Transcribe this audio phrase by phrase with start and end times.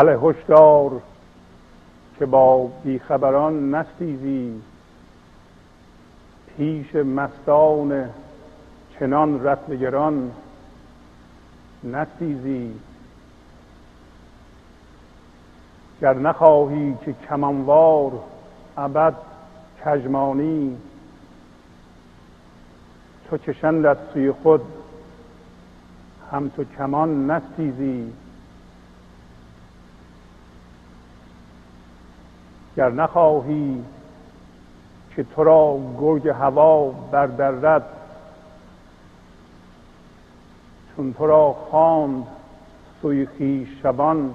[0.00, 1.02] هله هشدار
[2.18, 4.62] که با بیخبران نستیزی.
[6.56, 8.10] پیش مستان
[8.98, 10.30] چنان رتلگران
[11.84, 12.74] نستیزی.
[16.00, 18.12] گر نخواهی که کمانوار
[18.76, 19.14] ابد
[19.84, 20.76] کجمانی
[23.30, 24.62] تو کشندت سوی خود
[26.32, 28.12] هم تو کمان نستیزی.
[32.80, 33.84] گر نخواهی
[35.16, 37.84] که تو را گرگ هوا بردرد
[40.96, 42.26] چون تو را خواند
[43.02, 44.34] سوی خویش شبان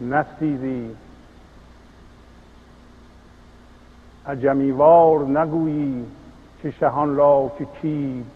[0.00, 0.96] نستیزی
[4.26, 6.04] اجمیوار نگویی
[6.62, 8.26] که شهان را که چید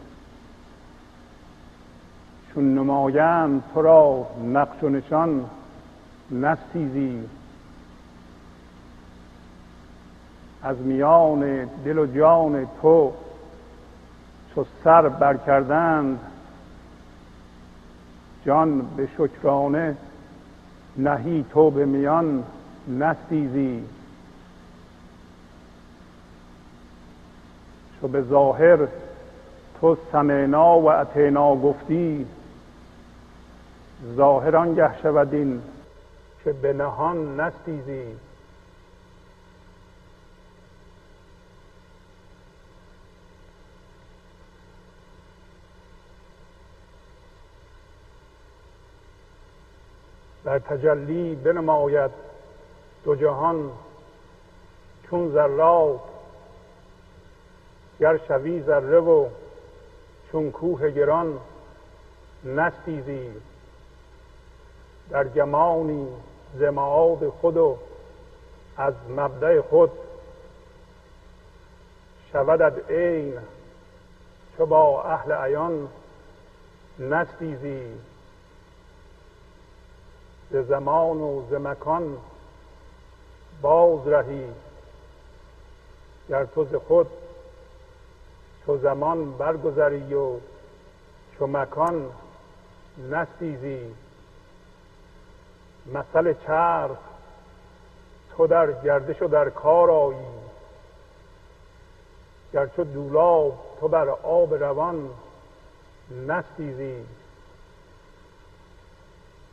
[2.54, 5.44] چون نمایند تو را نقش و نشان
[6.30, 7.28] نستیزی
[10.62, 13.12] از میان دل و جان تو
[14.54, 16.20] چو سر برکردند
[18.46, 19.96] جان به شکرانه
[20.96, 22.44] نهی تو به میان
[22.88, 23.84] نستیزی.
[28.00, 28.78] چو به ظاهر
[29.80, 32.26] تو سمعنا و اتینا گفتی
[34.16, 35.62] ظاهر آنگه شود
[36.44, 38.04] که به نهان نستیزی.
[50.44, 52.10] در تجلی بنماید.
[53.04, 53.70] دو جهان
[55.10, 56.00] چون ذرات
[58.00, 59.26] گر شوی ذره و
[60.32, 61.38] چون کوه گران
[62.44, 63.30] نستیزی.
[65.10, 66.08] در گمانی
[66.54, 67.76] زماعات خود و
[68.76, 69.90] از مبدع خود
[72.32, 73.38] شودد عین
[74.56, 75.88] چو با اهل عیان
[76.98, 77.82] نستیزی.
[80.52, 82.16] ز زمان و ز مکان
[83.62, 84.48] باز رهی
[86.28, 87.06] گر تو ز خود
[88.66, 90.36] تو زمان برگذری و
[91.38, 92.10] چو مکان
[93.10, 93.94] نستیزی.
[95.86, 96.98] مثل چرخ
[98.36, 100.26] تو در گردش و در کار آیی.
[102.52, 105.10] گر چو دولاب تو بر آب روان
[106.26, 107.06] نستیزی.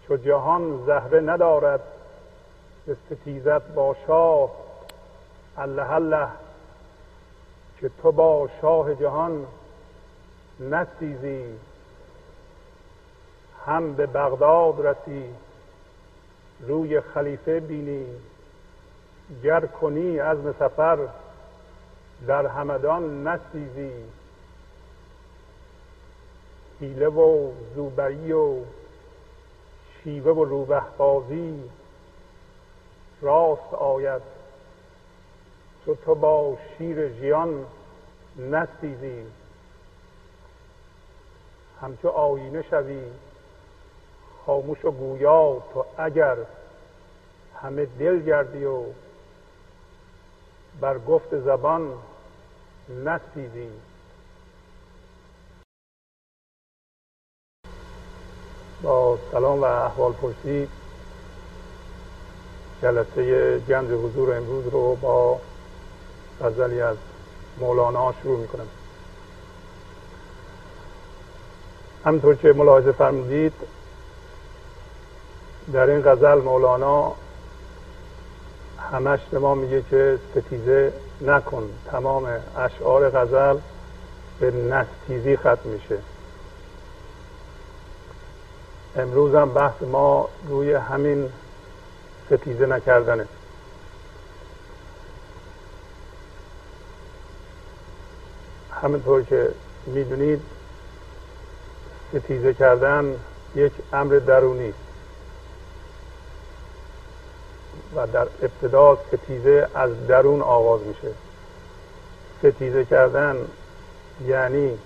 [0.08, 1.82] چو جهان زهره ندارد
[2.88, 4.52] استتیزت با شاه.
[5.58, 6.28] الله الله
[7.80, 9.46] که تو با شاه جهان
[10.60, 11.44] نستیزی
[13.66, 15.24] هم به بغداد رسی
[16.62, 18.06] روی خلیفه بینی.
[19.44, 20.98] گر کنی عزم سفر
[22.28, 23.92] در همدان نستیزی.
[26.80, 28.56] حیله و زوبری و
[30.08, 31.64] شیوه و روبه بازی
[33.22, 34.22] راست آید
[35.86, 37.66] تو تو با شیر ژیان
[38.38, 39.26] نستیزی
[41.82, 43.02] همچو آینه شوی
[44.46, 46.38] خاموش و گویا تو اگر
[47.62, 48.84] همه دل گردی و
[50.82, 51.94] بر گفت زبان
[52.90, 53.70] نستیزی
[58.82, 60.68] با سلام و احوال پرسی.
[62.82, 65.40] جلسه گنج حضور امروز رو با
[66.42, 66.98] غزلی از
[67.60, 68.68] مولانا شروع می‌کنم.
[72.06, 73.54] همطور که ملاحظه فرمودید
[75.74, 77.14] در این غزل مولانا
[78.92, 81.70] همش به ما میگه که ستیزه نکن.
[81.92, 83.58] تمام اشعار غزل
[84.40, 85.98] به نستیزی ختم میشه.
[88.96, 91.30] امروز هم بحث ما روی همین
[92.26, 93.28] ستیزه نکردنه.
[98.82, 99.50] همینطور که
[99.86, 100.42] می‌دونید
[102.10, 103.16] ستیزه کردن
[103.56, 104.78] یک امر درونی است
[107.96, 111.12] و در ابتدا ستیزه از درون آغاز میشه.
[112.40, 113.38] ستیزه کردن
[114.28, 114.78] یعنی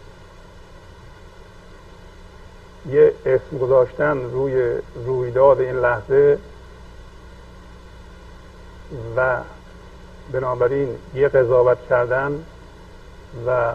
[2.89, 6.37] یه اسم گذاشتن روی رویداد این لحظه
[9.17, 9.37] و
[10.31, 12.45] بنابراین یه قضاوت کردن
[13.47, 13.73] و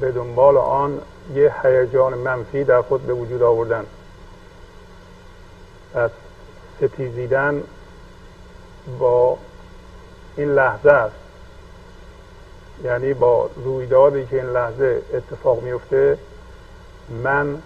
[0.00, 1.00] به دنبال آن
[1.34, 3.84] یه هیجان منفی در خود به وجود آوردن.
[5.94, 6.10] پس
[6.76, 7.62] ستیزیدن
[8.98, 9.38] با
[10.36, 11.14] این لحظه است.
[12.84, 16.18] یعنی با رویدادی که این لحظه اتفاق میفته
[17.22, 17.62] من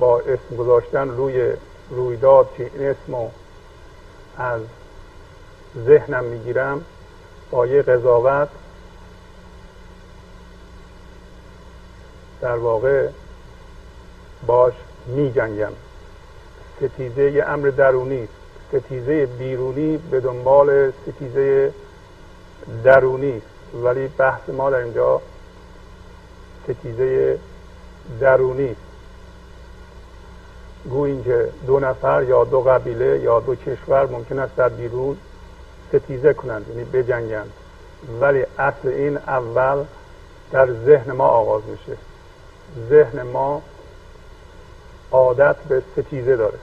[0.00, 1.52] با اسم گذاشتن روی
[1.90, 3.28] رویداد که این اسمو
[4.38, 4.60] از
[5.86, 6.84] ذهنم می‌گیرم
[7.50, 8.48] با یه قضاوت
[12.40, 13.08] در واقع
[14.46, 14.74] باش
[15.06, 15.72] می جنگم
[16.76, 18.28] ستیزه یه امر درونی
[18.68, 21.72] ستیزه بیرونی به دنبال ستیزه
[22.84, 23.42] درونی.
[23.84, 25.20] ولی بحث ما در اینجا
[26.64, 27.38] ستیزه
[28.20, 28.76] درونی.
[30.90, 35.16] گوییم که دو نفر یا دو قبیله یا دو کشور ممکن است در بیرون
[35.88, 37.52] ستیزه کنند یعنی بجنگند.
[38.20, 39.84] ولی اصل این اول
[40.50, 41.96] در ذهن ما آغاز میشه.
[42.88, 43.62] ذهن ما
[45.10, 46.58] عادت به ستیزه داره.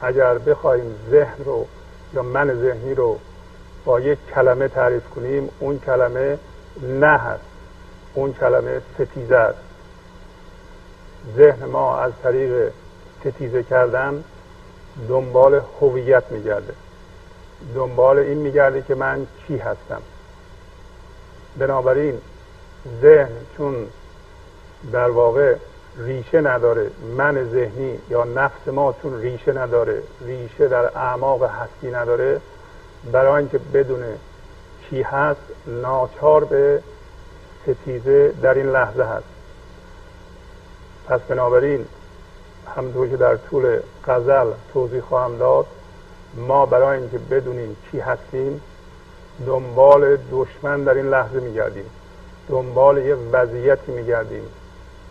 [0.00, 1.66] اگر بخوایم ذهن رو
[2.14, 3.18] یا من ذهنی رو
[3.84, 6.38] با یک کلمه تعریف کنیم اون کلمه
[6.82, 7.44] نه هست.
[8.14, 9.58] اون کلمه ستیزه است.
[11.36, 12.70] ذهن ما از طریق
[13.24, 14.24] ستیزه کردن
[15.08, 16.74] دنبال هویت میگرده.
[17.74, 20.02] دنبال این میگرده که من کی هستم.
[21.58, 22.20] بنابراین
[23.02, 23.74] ذهن چون
[24.92, 25.56] در واقع
[25.98, 32.40] ریشه نداره من ذهنی یا نفس ما چون ریشه نداره ریشه در اعماق هستی نداره
[33.12, 34.16] برای اینکه بدونه
[34.90, 36.82] چی هست ناچار به
[37.62, 39.24] ستیزه در این لحظه هست.
[41.08, 41.86] پس بنابراین
[42.76, 45.66] همطور که در طول غزل توضیح خواهم داد
[46.34, 48.60] ما برای اینکه بدونیم چی هستیم
[49.46, 51.84] دنبال دشمن در این لحظه میگردیم.
[52.48, 54.42] دنبال یه وضعیتی میگردیم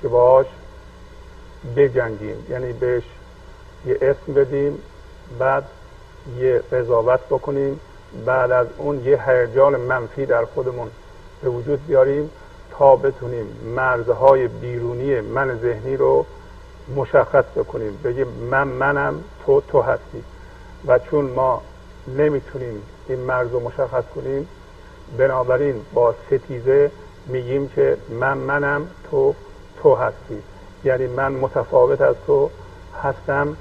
[0.02, 0.46] که باش
[1.76, 2.46] بجنگیم.
[2.50, 3.04] یعنی بهش
[3.86, 4.80] یه اسم بدیم
[5.40, 5.64] بعد
[6.38, 7.80] یه قضاوت بکنیم.
[8.26, 10.88] بعد از اون یه هیجان منفی در خودمون
[11.42, 12.30] به وجود بیاریم
[12.72, 13.46] تا بتونیم
[13.76, 16.26] مرزهای بیرونی من ذهنی رو
[16.96, 18.00] مشخص بکنیم.
[18.04, 20.24] بگیم من منم تو تو هستی.
[20.88, 21.62] و چون ما
[22.08, 24.48] نمی‌تونیم این مرز رو مشخص کنیم
[25.18, 26.92] بنابراین با ستیزه
[27.28, 29.36] میگیم که من منم تو
[29.84, 30.44] تو هستی.
[30.84, 32.50] یعنی من متفاوت از تو
[33.04, 33.58] هستم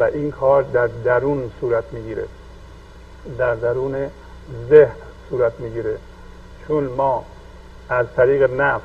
[0.00, 2.24] و این کار در درون صورت می‌گیره.
[3.38, 4.10] در درون
[4.68, 4.96] ذهن
[5.30, 5.96] صورت می‌گیره.
[6.68, 7.24] چون ما
[7.88, 8.84] از طریق نفس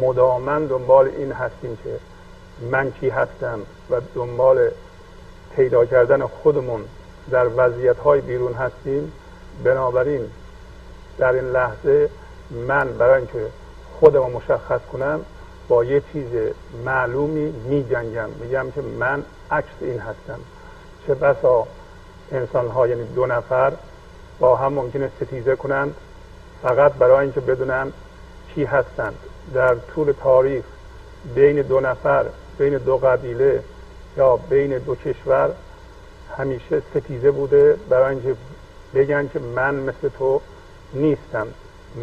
[0.00, 1.90] مدامن دنبال این هستیم که
[2.70, 3.60] من کی هستم
[3.90, 4.70] و دنبال
[5.56, 6.84] پیدا کردن خودمون
[7.30, 9.12] در وضعیت های بیرون هستیم
[9.64, 10.30] بنابراین
[11.18, 12.10] در این لحظه
[12.50, 13.46] من برای اینکه
[14.00, 15.20] خودم رو مشخص کنم
[15.68, 16.26] با یه چیز
[16.84, 20.40] معلومی می جنگم میگم که من عکس این هستم.
[21.06, 21.66] چه بسا
[22.32, 23.72] انسان ها یعنی دو نفر
[24.38, 25.94] با هم ممکنه ستیزه کنند
[26.62, 27.92] فقط برای اینکه بدونن
[28.54, 29.14] چی هستند.
[29.54, 30.64] در طول تاریخ
[31.34, 32.24] بین دو نفر
[32.58, 33.62] بین دو قبیله
[34.16, 35.50] یا بین دو کشور
[36.38, 38.34] همیشه ستیزه بوده برای اینکه
[38.94, 40.40] بگن که من مثل تو
[40.94, 41.46] نیستم.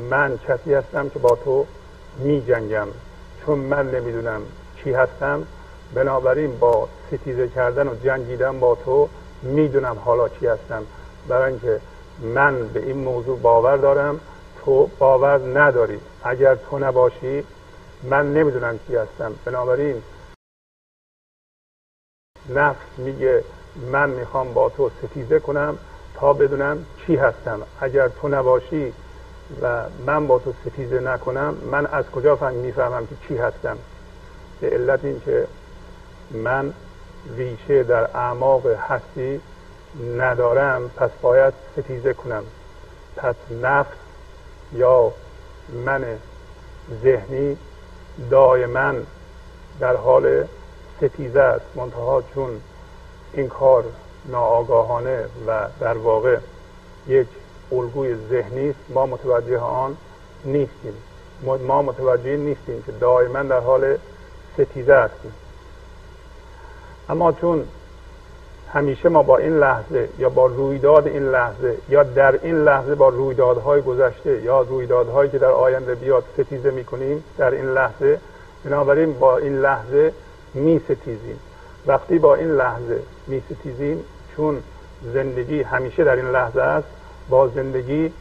[0.09, 1.65] من کسی هستم که با تو
[2.17, 2.87] می جنگم
[3.45, 4.41] چون من نمی‌دونم
[4.83, 5.43] چی هستم.
[5.93, 9.09] بنابراین با ستیزه کردن و جنگیدن با تو
[9.41, 10.83] می‌دونم حالا چی هستم.
[11.27, 11.79] برای اینکه
[12.21, 14.19] من به این موضوع باور دارم.
[14.65, 15.99] تو باور نداری.
[16.23, 17.43] اگر تو نباشی
[18.03, 19.33] من نمی‌دونم چی هستم.
[19.45, 19.95] بنابراین
[22.49, 23.43] نفس میگه
[23.91, 25.77] من می‌خوام با تو ستیزه کنم
[26.15, 27.61] تا بدونم چی هستم.
[27.81, 28.93] اگر تو نباشی
[29.61, 33.77] و من با تو ستیزه نکنم من از کجا فهم می‌فهمم که چی هستم؟
[34.61, 35.47] به علت اینکه
[36.31, 36.73] من
[37.37, 39.41] ریشه در اعماق هستی
[40.17, 42.43] ندارم پس باید ستیزه کنم.
[43.15, 43.95] پس نفس
[44.73, 45.11] یا
[45.85, 46.05] من
[47.03, 47.57] ذهنی
[48.29, 48.93] دائما
[49.79, 50.45] در حال
[50.97, 52.61] ستیزه است منتها چون
[53.33, 53.83] این کار
[54.25, 56.37] ناآگاهانه و در واقع
[57.07, 57.27] یک
[57.71, 59.97] الگوی ذهنی است ما متوجه آن
[60.45, 60.93] نیستیم.
[61.43, 63.97] ما متوجه نیستیم که دائما در حال
[64.53, 65.33] ستیزه هستیم.
[67.09, 67.67] اما چون
[68.73, 73.09] همیشه ما با این لحظه یا با رویداد این لحظه یا در این لحظه با
[73.09, 78.19] رویدادهای گذشته یا رویدادهایی که در آینده بیاد ستیزه می‌کنیم در این لحظه
[78.65, 80.13] بنابراین با این لحظه
[80.55, 81.39] می ستیزیم
[81.87, 84.03] وقتی با این لحظه می ستیزیم
[84.35, 84.63] چون
[85.13, 86.87] زندگی همیشه در این لحظه است
[87.29, 88.11] با زندگی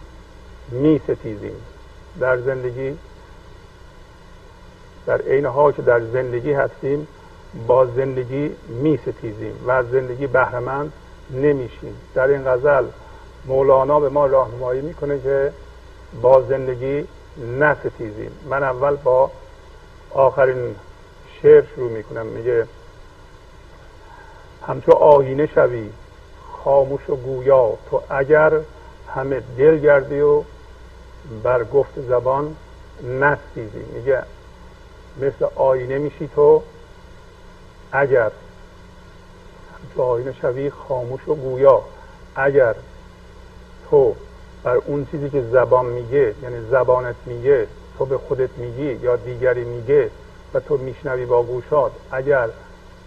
[0.71, 1.57] می ستیزیم
[2.21, 2.97] در زندگی
[5.07, 7.07] در عین حال که در زندگی هستیم
[7.67, 10.93] با زندگی می ستیزیم و از زندگی بهرمند
[11.31, 11.97] نمیشیم.
[12.15, 12.85] در این غزل
[13.47, 15.53] مولانا به ما راهنمایی می‌کنه که
[16.23, 17.07] با زندگی
[17.59, 18.31] نستیزیم.
[18.51, 19.31] من اول با
[20.11, 20.75] آخرین
[21.45, 22.67] شعر شروع می‌کنم میگه
[24.67, 25.91] همچو آینه شوی
[26.53, 28.53] خاموش و گویا تو اگر
[29.15, 30.43] همه دل گردی و
[31.43, 32.57] بر گفت زبان
[33.03, 34.23] نستیزی میگه
[35.17, 36.63] مثل آینه میشی تو
[37.93, 38.31] اگر
[39.75, 41.83] همچو آینه شوی خاموش و گویا
[42.37, 42.75] اگر
[43.91, 44.15] تو
[44.63, 47.67] بر اون چیزی که زبان میگه یعنی زبانت میگه
[47.99, 50.11] تو به خودت میگی یا دیگری میگه
[50.55, 51.93] و تو میشنوی با گوشات.
[52.11, 52.49] اگر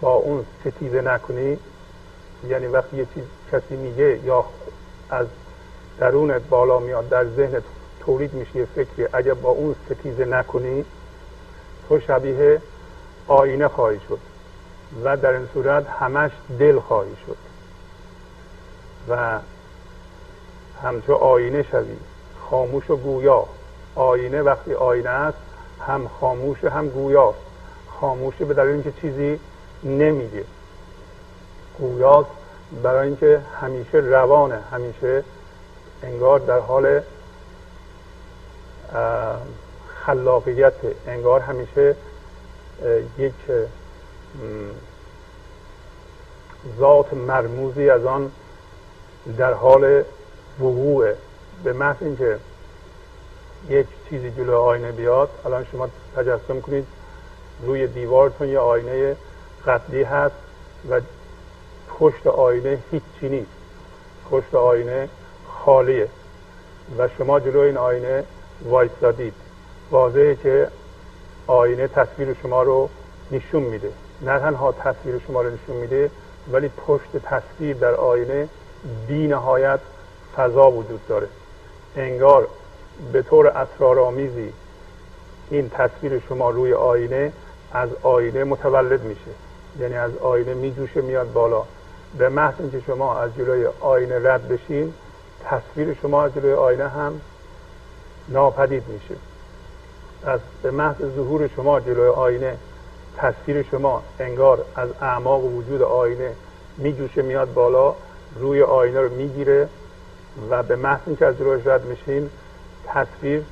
[0.02, 1.58] با اون ستیزه نکنی
[2.50, 4.46] یعنی وقتی یه چیز کسی میگه یا
[5.10, 5.28] از
[6.00, 7.64] درونت بالا میاد در ذهنت
[8.00, 10.86] تولید میشه یه فکری اگر با اون ستیزه نکنی
[11.90, 12.62] تو شبیه
[13.28, 14.20] آینه خواهی شد
[15.04, 17.38] و در این صورت همش دل خواهی شد
[19.10, 19.40] و
[20.84, 21.98] همچو آینه شوی.
[22.50, 23.46] خاموش و گویا.
[23.96, 25.38] آینه وقتی آینه است
[25.88, 27.38] هم خاموش هم گویاست
[28.00, 29.40] خاموشه به دلیل اینکه چیزی
[29.84, 30.44] نمیگه.
[31.80, 32.30] گویاست
[32.84, 35.24] برای اینکه همیشه روانه همیشه
[36.04, 37.02] انگار در حال
[40.06, 40.74] خلاقیت
[41.08, 41.96] انگار همیشه
[43.18, 43.34] یک
[46.80, 48.32] ذات مرموزی از آن
[49.38, 50.04] در حال
[50.60, 51.16] وقوعه
[51.64, 52.40] به محض اینکه
[53.70, 55.30] یک چیزی جلو آینه بیاد.
[55.46, 56.88] الان شما تجسم کنید
[57.66, 59.16] روی دیوارتون یه آینه
[59.66, 60.36] قطعی هست
[60.90, 61.02] و
[62.00, 63.52] پشت آینه هیچی نیست.
[64.32, 65.10] پشت آینه
[65.48, 66.08] خالیه.
[66.98, 68.24] و شما جلو این آینه
[68.66, 69.34] وایستادید.
[69.92, 70.68] واضحه که
[71.48, 72.90] آینه تصویر شما رو
[73.32, 73.92] نشون میده.
[74.22, 76.12] نه تنها تصویر شما رو نشون میده
[76.52, 78.50] ولی پشت تصویر در آینه
[79.08, 79.80] بی نهایت
[80.36, 81.28] فضا وجود داره.
[81.96, 82.48] انگار
[83.14, 84.54] به طور اسرارآمیزی
[85.50, 87.32] این تصویر شما روی آینه
[87.72, 89.32] از آینه متولد میشه.
[89.80, 91.64] یعنی از آینه میجوشه میاد بالا.
[92.18, 94.94] به محض اینکه شما از جلوی آینه رد بشین
[95.46, 97.22] تصویر شما از جلوی آینه هم
[98.30, 99.16] ناپدید میشه.
[100.26, 102.58] از به محض ظهور شما جلوی آینه
[103.18, 106.34] تصویر شما انگار از اعماق وجود آینه
[106.78, 107.96] میجوشه میاد بالا
[108.40, 109.70] روی آینه رو می‌گیره
[110.50, 112.30] و به محض اینکه از جلوش رد میشین
[112.94, 113.44] تصویر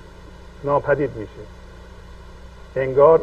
[0.64, 1.32] ناپدید میشه.
[2.76, 3.22] انگار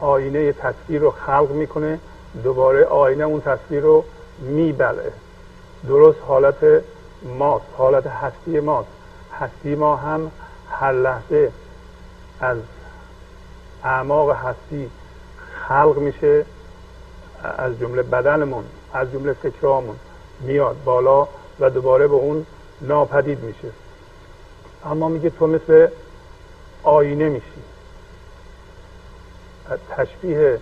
[0.00, 1.98] آینه تصویر رو خلق می‌کنه
[2.44, 4.04] دوباره آینه اون تصویر رو
[4.38, 5.12] میبلعه.
[5.88, 6.82] درست حالت
[7.38, 8.88] ماست حالت هستی ماست.
[9.40, 10.30] هستی ما هم
[10.70, 11.52] هر لحظه
[12.40, 12.58] از
[13.84, 14.90] اعماق هستی
[15.68, 16.44] خلق میشه
[17.58, 19.96] از جمله بدنمون از جمله فکرامون
[20.40, 21.28] میاد بالا
[21.60, 22.46] و دوباره به اون
[22.80, 23.68] ناپدید میشه.
[24.84, 25.88] اما میگه تو مثل
[26.82, 27.62] آینه میشی.
[29.96, 30.58] تشبیه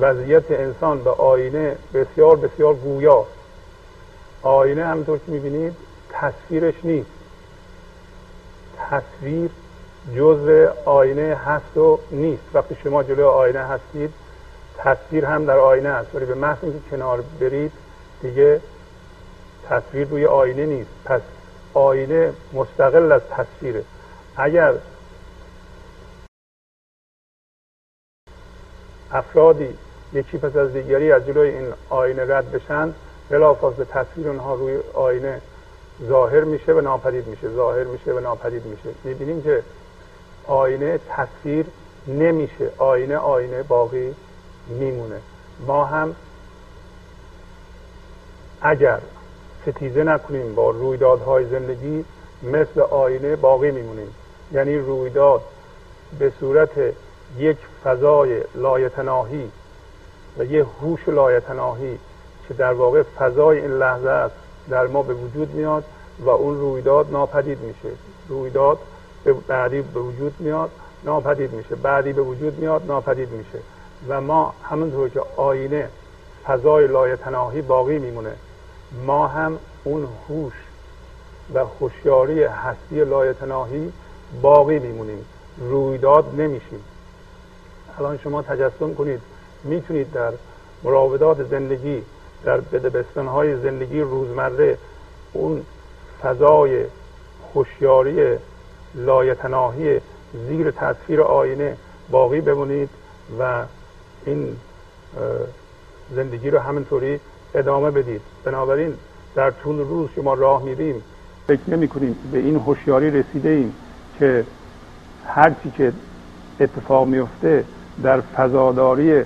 [0.00, 3.26] وضعیت انسان به آینه بسیار بسیار گویا.
[4.42, 5.76] آینه همونطور که می‌بینید
[6.12, 7.10] تصویرش نیست.
[8.90, 9.50] تصویر
[10.16, 12.42] جزء آینه هست و نیست.
[12.54, 14.12] وقتی شما جلوی آینه هستید
[14.78, 16.14] تصویر هم در آینه است.
[16.14, 17.72] ولی به محض اینکه کنار برید
[18.22, 18.60] دیگه
[19.68, 20.90] تصویر روی آینه نیست.
[21.04, 21.20] پس
[21.74, 23.84] آینه مستقل از تصویره
[24.36, 24.74] اگر
[29.12, 29.78] افرادی
[30.12, 32.94] یکی پس از دیگری از جلوی این آینه رد بشن
[33.30, 35.40] بلافاصله تصویر اونها روی آینه
[36.08, 37.48] ظاهر میشه و ناپدید میشه.
[37.48, 38.88] ظاهر میشه و ناپدید میشه.
[39.04, 39.62] می‌بینیم که
[40.46, 41.66] آینه تصویر
[42.06, 42.70] نمیشه.
[42.78, 44.14] آینه آینه باقی
[44.68, 45.20] میمونه.
[45.66, 46.16] ما هم
[48.62, 49.00] اگر
[49.62, 52.04] ستیزه نکنیم با رویدادهای زندگی
[52.42, 54.14] مثل آینه باقی میمونیم.
[54.52, 55.40] یعنی رویداد
[56.18, 56.70] به صورت
[57.38, 59.50] یک فضای لایتناهی
[60.38, 61.98] و یه هوش لایتناهی
[62.48, 64.34] که در واقع فضای این لحظه است
[64.70, 65.84] در ما به وجود میاد
[66.20, 67.96] و اون رویداد ناپدید میشه.
[68.28, 68.78] رویداد
[69.48, 70.70] بعدی به وجود میاد
[71.04, 71.74] ناپدید میشه.
[71.76, 73.58] بعدی به وجود میاد ناپدید میشه.
[74.08, 75.88] و ما همونطور که آینه
[76.46, 78.32] فضای لایتناهی باقی میمونه.
[79.06, 80.52] ما هم اون هوش
[81.54, 83.92] و هوشیاری هستی لایتناهی
[84.42, 85.24] باقی میمونیم.
[85.58, 86.84] رویداد نمیشیم.
[87.98, 89.20] الان شما تجسم کنید.
[89.64, 90.32] می‌تونید در
[90.82, 92.02] مراودات زندگی
[92.44, 92.60] در
[93.16, 94.78] های زندگی روزمره
[95.32, 95.64] اون
[96.22, 96.84] فضای
[97.54, 98.38] هوشیاری
[98.94, 100.00] لایتناهی
[100.48, 101.76] زیر تصویر آینه
[102.10, 102.88] باقی بمونید
[103.40, 103.64] و
[104.26, 104.56] این
[106.14, 107.20] زندگی رو همینطوری
[107.54, 108.22] ادامه بدید.
[108.44, 108.94] بنابراین
[109.34, 111.02] در طول روز که ما راه میریم
[111.46, 113.74] فکر نمی کنیم به این هوشیاری رسیده ایم
[114.18, 114.44] که
[115.26, 115.92] هرچی که
[116.60, 117.64] اتفاق میفته
[118.02, 119.24] در فضاداری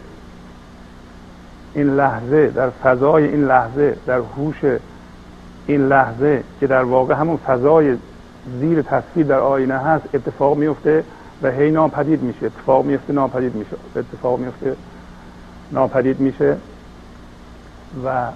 [1.75, 4.64] این لحظه در فضای این لحظه در هوش
[5.66, 7.97] این لحظه که در واقع همون فضای
[8.61, 11.04] زیر تصویر در آینه هست اتفاق میفته
[11.42, 12.47] و هی ناپدید میشه.
[12.47, 13.76] اتفاق میفته ناپدید میشه.
[13.97, 14.76] اتفاق میفته
[15.73, 16.56] ناپدید میشه.
[18.04, 18.28] و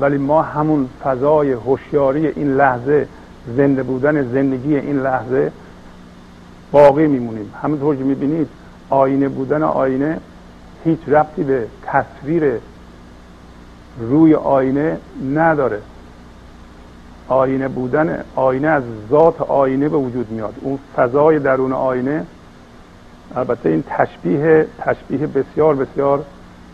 [0.00, 3.08] ولی ما همون فضای هوشیاری این لحظه
[3.56, 5.52] زنده بودن زندگی این لحظه
[6.72, 7.54] باقی میمونیم.
[7.62, 8.48] همونطور که می‌بینید
[8.90, 10.20] آینه بودن آینه
[10.84, 12.52] هیچ ربطی به تصویر
[14.00, 14.98] روی آینه
[15.34, 15.80] نداره.
[17.28, 20.54] آینه بودن آینه از ذات آینه به وجود میاد.
[20.60, 22.26] اون فضای درون آینه
[23.36, 26.24] البته این تشبیه تشبیه بسیار بسیار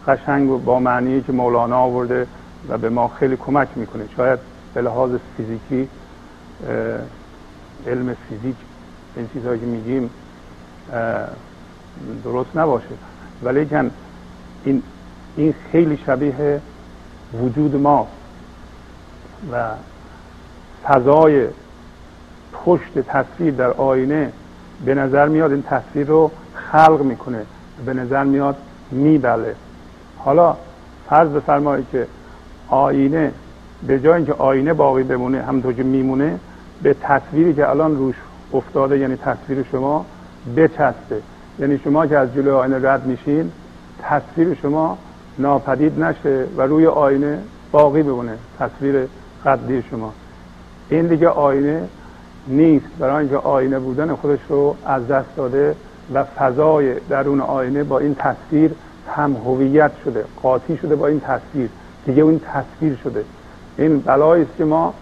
[0.09, 2.27] قشنگ و با معنی که مولانا آورده
[2.69, 4.05] و به ما خیلی کمک می‌کنه.
[4.17, 4.39] شاید
[4.75, 5.89] به لحاظ فیزیکی
[7.87, 8.57] علم فیزیک
[9.17, 10.11] این چیزهایی که میگیم
[12.25, 12.87] درست نباشه.
[13.43, 13.69] ولی
[14.65, 14.83] این
[15.37, 16.61] این خیلی شبیه
[17.43, 18.09] وجود ما
[19.53, 19.71] و
[20.85, 21.49] فضای
[22.53, 24.33] پشت تصویر در آینه
[24.85, 27.47] به نظر میاد این تصویر رو خلق می‌کنه
[27.87, 28.57] به نظر میاد
[28.91, 29.55] میبله.
[30.19, 30.57] حالا
[31.09, 32.07] فرض بفرمایید که
[32.69, 33.33] آینه
[33.87, 36.39] به جای اینکه آینه باقی بمونه همونطور که میمونه
[36.83, 38.17] به تصویری که الان روش
[38.53, 40.07] افتاده یعنی تصویر شما
[40.57, 41.23] بچسته
[41.59, 43.51] یعنی شما که از جلوی آینه رد میشین
[44.03, 44.99] تصویر شما
[45.39, 47.39] ناپدید نشه و روی آینه
[47.73, 49.09] باقی بمونه تصویر
[49.45, 50.13] قدی شما.
[50.89, 51.89] این دیگه آینه
[52.49, 52.87] نیست.
[52.99, 55.77] برای اینکه آینه بودن خودش رو از دست داده
[56.15, 58.71] و فضای درون آینه با این تصویر
[59.17, 61.69] هم هویت شده قاطی شده با این تصویر.
[62.07, 63.25] دیگه اون تصویر شده.
[63.79, 64.95] این بلایی است که ما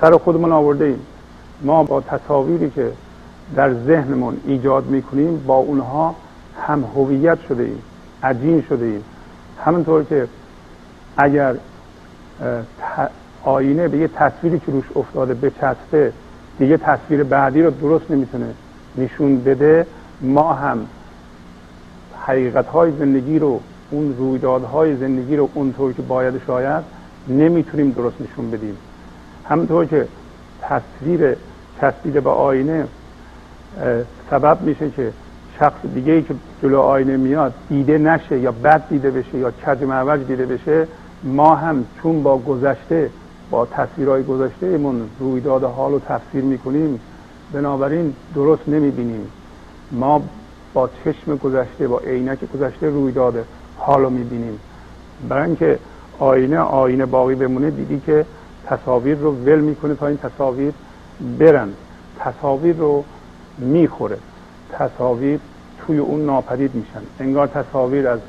[0.00, 1.00] سر خودمون آورده ایم
[1.62, 2.92] ما با تصاویری که
[3.56, 6.14] در ذهنمون ایجاد می‌کنیم با اونها
[6.66, 7.82] هم هویت شده ایم
[8.22, 9.04] عجین شده ایم
[9.64, 10.28] همونطور که
[11.16, 11.54] اگر
[13.44, 16.12] آینه به یه تصویری که روش افتاده بچسته
[16.58, 18.46] دیگه تصویر بعدی رو درست نمی‌تونه
[18.98, 19.86] نشون بده
[20.20, 20.86] ما هم
[22.26, 23.60] حقیقت های زندگی رو
[23.90, 26.84] اون رویدادهای زندگی رو اونطور که باید شاید
[27.28, 28.76] نمی‌تونیم درست نشون بدیم.
[29.48, 30.08] همونطور که
[30.62, 31.36] تصویر
[31.80, 32.86] چسبیده به آینه
[34.30, 35.12] سبب میشه که
[35.58, 39.82] شخص دیگه ای که جلو آینه میاد دیده نشه یا بد دیده بشه یا کج
[39.82, 40.88] معوج دیده بشه
[41.22, 43.10] ما هم چون با گذشته
[43.50, 47.00] با تصویرهای گذشته ایمون رویداد حال رو تفسیر می‌کنیم
[47.52, 49.30] بنابراین درست نمی‌بینیم.
[49.92, 50.22] ما
[50.74, 53.44] با چشم گذشته با عینک گذشته رویداد
[53.86, 54.60] حال رو می‌بینیم.
[55.28, 55.78] برای اینکه
[56.18, 58.26] آینه آینه باقی بمونه دیدی که
[58.66, 60.72] تصاویر رو ول می‌کنه تا این تصاویر
[61.38, 61.68] برن.
[62.18, 63.04] تصاویر رو
[63.58, 64.18] می‌خوره.
[64.72, 65.40] تصاویر
[65.78, 67.02] توی اون ناپدید میشن.
[67.20, 68.20] انگار تصاویر از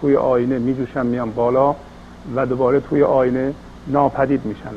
[0.00, 1.74] توی آینه میجوشن میان بالا
[2.36, 3.54] و دوباره توی آینه
[3.86, 4.74] ناپدید میشن.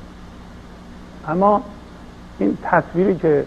[1.28, 1.62] اما
[2.40, 3.46] این تصویری که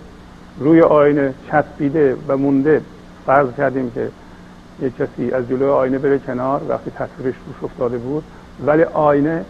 [0.59, 2.83] روی آینه چسبیده و مونده
[3.27, 4.09] فرض کردیم که
[4.83, 8.25] یک کسی از جلوی آینه بره کنار وقتی تصویرش روش افتاده بود
[8.67, 9.45] ولی آینه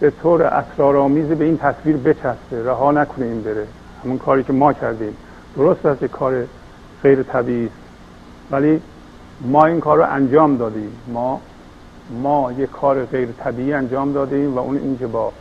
[0.00, 3.66] به طور اسرارآمیز به این تصویر بچسته رها نکنه این بره.
[4.04, 5.16] همون کاری که ما کردیم.
[5.56, 6.46] درست است که کار
[7.02, 7.74] غیر طبیعی است.
[8.50, 8.82] ولی
[9.40, 10.92] ما این کار رو انجام دادیم.
[11.08, 11.40] ما
[12.10, 15.32] ما یک کار غیر طبیعی انجام دادیم و اون اینکه با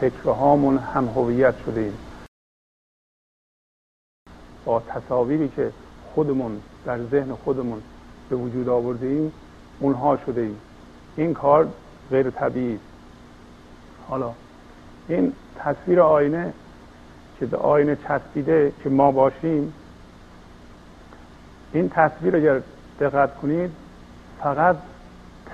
[0.00, 1.92] فکرهامون هم هویت شدیم.
[4.64, 5.72] با تصاویری که
[6.14, 7.82] خودمون در ذهن خودمون
[8.30, 9.32] به وجود آوردیم
[9.80, 10.58] اونها شده ایم.
[11.16, 11.68] این کار
[12.10, 12.84] غیر طبیعی است.
[14.08, 14.32] حالا
[15.08, 16.52] این تصویر آینه
[17.40, 19.72] که به آینه چسبیده که ما باشیم
[21.72, 22.60] این تصویر اگر
[23.00, 23.70] دقت کنید
[24.42, 24.76] فقط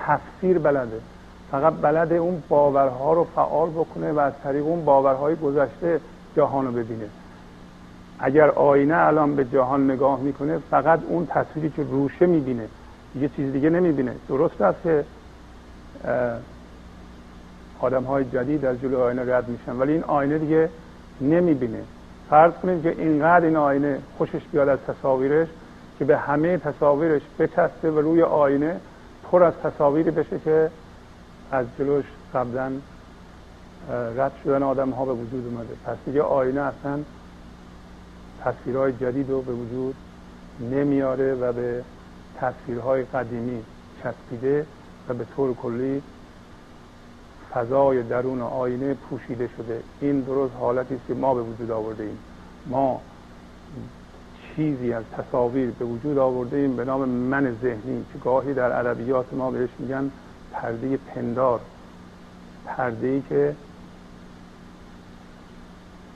[0.05, 1.01] تفسیر بلده.
[1.51, 5.99] فقط بلده اون باورها رو فعال بکنه و از طریق اون باورهای گذشته
[6.35, 7.09] جهان رو ببینه.
[8.19, 12.67] اگر آینه الان به جهان نگاه می‌کنه فقط اون تصویری که روشه می‌بینه
[13.15, 14.15] یه چیز دیگه نمی‌بینه.
[14.27, 15.05] درست است که
[17.79, 20.69] آدم های جدید از جلو آینه رد میشن ولی این آینه دیگه
[21.21, 21.83] نمی‌بینه.
[22.29, 25.47] فرض کنید که اینقدر این آینه خوشش بیاد از تصاویرش
[25.99, 28.79] که به همه تصاویرش بچسته و روی آینه
[29.31, 30.71] پر از تصاویری بشه که
[31.51, 32.71] از جلوش قبلا
[34.17, 35.73] رد شدن آدم ها به وجود اومده.
[35.85, 36.99] پس دیگه آینه اصلا
[38.43, 39.95] تصویرهای جدید رو به وجود
[40.71, 41.83] نمیاره و به
[42.37, 43.63] تصویرهای قدیمی
[44.03, 44.65] چسبیده
[45.09, 46.01] و به طور کلی
[47.53, 49.83] فضای درون آینه پوشیده شده.
[50.01, 52.17] این درست حالتی است که ما به وجود آورده ایم.
[52.65, 53.01] ما
[54.55, 59.33] چیزی از تصاویر به وجود آورده ایم به نام من ذهنی که گاهی در ادبیات
[59.33, 60.11] ما بهش میگن
[60.51, 61.59] پرده پندار.
[62.65, 63.55] پرده ای که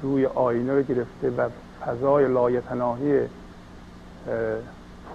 [0.02, 1.50] روی آینه رو گرفته و
[1.86, 3.19] فضای لایتناهی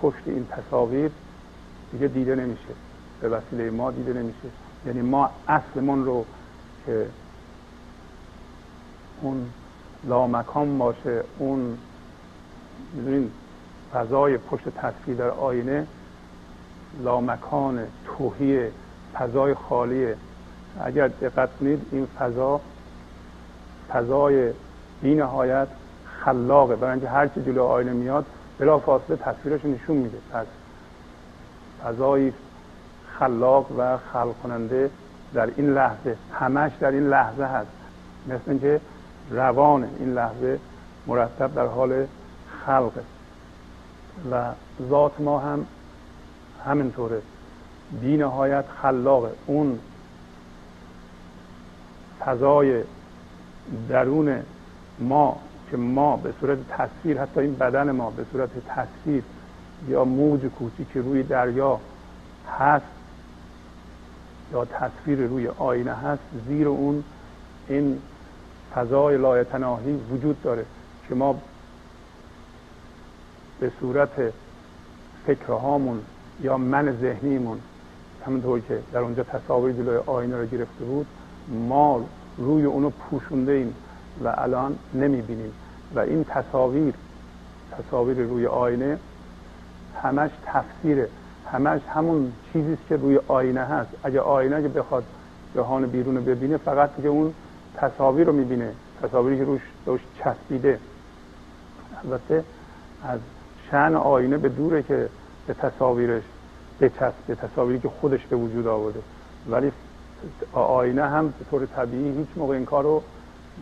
[0.02, 1.10] پشت این تصاویر
[1.92, 2.74] دیگه دیده نمیشه.
[3.20, 4.48] به وسیله ما دیده نمیشه.
[4.86, 6.24] یعنی ما اصلمون رو
[6.86, 7.06] که
[9.22, 9.46] اون
[10.04, 11.78] لامکان باشه اون
[12.94, 13.30] می‌دونین
[13.92, 15.86] فضای پشت تصویر در آینه
[17.04, 18.68] لامکان توهی
[19.14, 20.16] فضای خالیه
[20.84, 22.60] اگر دقت کنید این فضا
[23.92, 24.52] فضای
[25.02, 25.68] بی نهایت
[26.24, 26.76] خلاقه.
[26.76, 28.26] برای اینکه هر چی جلو آینه میاد
[28.58, 30.18] بلا فاصله تصویرش نشون میده.
[30.32, 30.46] پس
[31.84, 32.32] فضایی
[33.18, 34.90] خلاق و خلق کننده
[35.34, 37.70] در این لحظه همش در این لحظه هست.
[38.26, 38.80] مثل اینکه
[39.30, 40.58] روان این لحظه
[41.06, 42.06] مرتب در حال
[42.66, 43.02] خلقه.
[44.30, 44.44] و
[44.88, 45.66] ذات ما هم
[46.66, 47.22] همینطوره.
[48.00, 49.30] بی نهایت خلاقه.
[49.46, 49.78] اون
[52.24, 52.82] فضای
[53.88, 54.42] درون
[54.98, 55.36] ما
[55.70, 59.22] که ما به صورت تصویر حتی این بدن ما به صورت تصویر
[59.88, 60.40] یا موج
[60.94, 61.80] که روی دریا
[62.58, 62.86] هست
[64.52, 67.04] یا تصویر روی آینه هست زیر اون
[67.68, 67.98] این
[68.74, 70.64] فضای لایتناهی وجود داره
[71.08, 71.40] که ما
[73.60, 74.32] به صورت
[75.26, 76.00] فکرهامون
[76.40, 77.58] یا من ذهنیمون
[78.26, 81.06] همونطور که در اونجا تصاویر جلوی آینه رو گرفته بود
[81.48, 82.04] ما
[82.38, 83.74] روی اونو پوشونده ایم.
[84.24, 85.52] و الان نمی‌بینیم.
[85.94, 86.94] و این تصاویر
[87.72, 88.98] تصاویر روی آینه
[90.02, 91.08] همش تفسیره.
[91.52, 93.90] همش همون چیزی که روی آینه هست.
[94.04, 95.04] اگه آینه که بخواد
[95.54, 97.34] جهان بیرون رو ببینه فقط که اون
[97.76, 98.72] تصاویر رو می‌بینه.
[99.02, 100.78] تصاویری که روش, روش چسبیده.
[102.04, 102.44] البته
[103.04, 103.20] از
[103.70, 105.08] شن آینه به دوره که
[105.46, 106.22] به تصاویرش
[106.80, 109.00] بچسبه تصاویری که خودش به وجود آورده.
[109.50, 109.72] ولی
[110.52, 113.02] آینه هم به طور طبیعی هیچ موقع این کار رو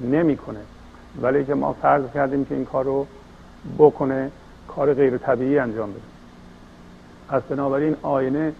[0.02, 0.60] نمی‌کنه.
[1.22, 3.06] ولی که ما فرض کردیم که این کار رو
[3.78, 4.30] بکنه
[4.68, 6.00] کار غیر طبیعی انجام بده.
[7.28, 8.52] از بنابراین آینه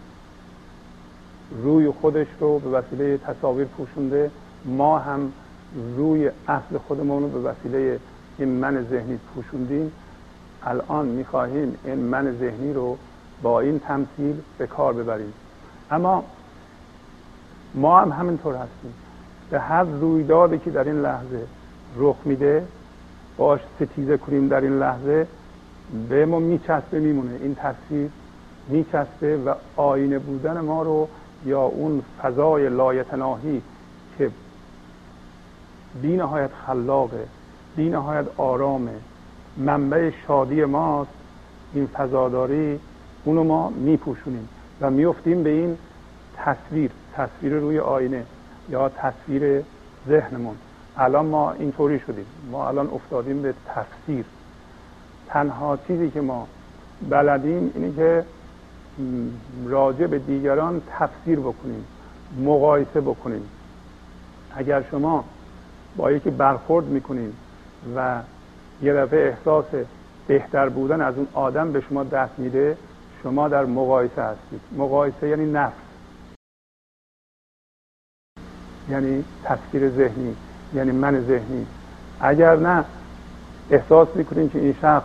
[1.62, 4.30] روی خودش رو به وسیله تصاویر پوشونده
[4.64, 5.32] ما هم
[5.96, 8.00] روی اصل خودمون رو به وسیله
[8.38, 9.92] این من ذهنی پوشوندیم.
[10.62, 12.96] الان می‌خواهیم این من ذهنی رو
[13.42, 15.32] با این تمثیل به کار ببریم.
[15.90, 16.24] اما
[17.74, 18.94] ما هم همینطور هستیم.
[19.50, 21.46] به هر رویدادی که در این لحظه
[21.96, 22.64] رخ میده
[23.36, 25.26] باش ستیزه کنیم در این لحظه
[26.08, 27.38] به ما میچسبه میمونه.
[27.42, 28.10] این تصویر
[28.68, 31.08] میچسبه و آینه بودن ما رو
[31.46, 33.62] یا اون فضای لایتناهی
[34.18, 34.30] که
[36.02, 37.26] بی نهایت خلاقه
[37.76, 38.94] بی نهایت آرامه
[39.56, 41.10] منبع شادی ماست
[41.74, 42.80] این فضاداری
[43.24, 44.48] اونو ما میپوشونیم
[44.80, 45.78] و میفتیم به این
[46.36, 48.24] تصویر تصویر روی آینه.
[48.68, 49.62] یا تصویر
[50.08, 50.56] ذهنمون.
[50.96, 52.26] الان ما اینطوری شدیم.
[52.50, 54.24] ما الان افتادیم به تفسیر.
[55.28, 56.46] تنها چیزی که ما
[57.10, 58.24] بلدیم اینه که
[59.66, 61.84] راجع به دیگران تفسیر بکنیم
[62.44, 63.42] مقایسه بکنیم.
[64.56, 65.24] اگر شما
[65.96, 67.34] با یکی برخورد می‌کنید
[67.96, 68.20] و
[68.82, 69.64] یه دفعه احساس
[70.26, 72.76] بهتر بودن از اون آدم به شما دست میده
[73.22, 74.60] شما در مقایسه هستید.
[74.76, 75.85] مقایسه یعنی نفس.
[78.90, 80.36] یعنی تفکیر ذهنی
[80.74, 81.66] یعنی من ذهنی.
[82.20, 82.84] اگر نه
[83.70, 85.04] احساس می‌کنید که این شخص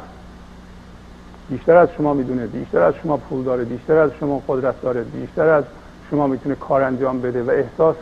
[1.50, 5.50] بیشتر از شما می‌دونه بیشتر از شما پول داره بیشتر از شما قدرت داره بیشتر
[5.50, 5.64] از
[6.10, 7.96] شما می‌تونه کار انجام بده و احساس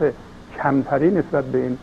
[0.58, 1.78] کمتری نسبت به این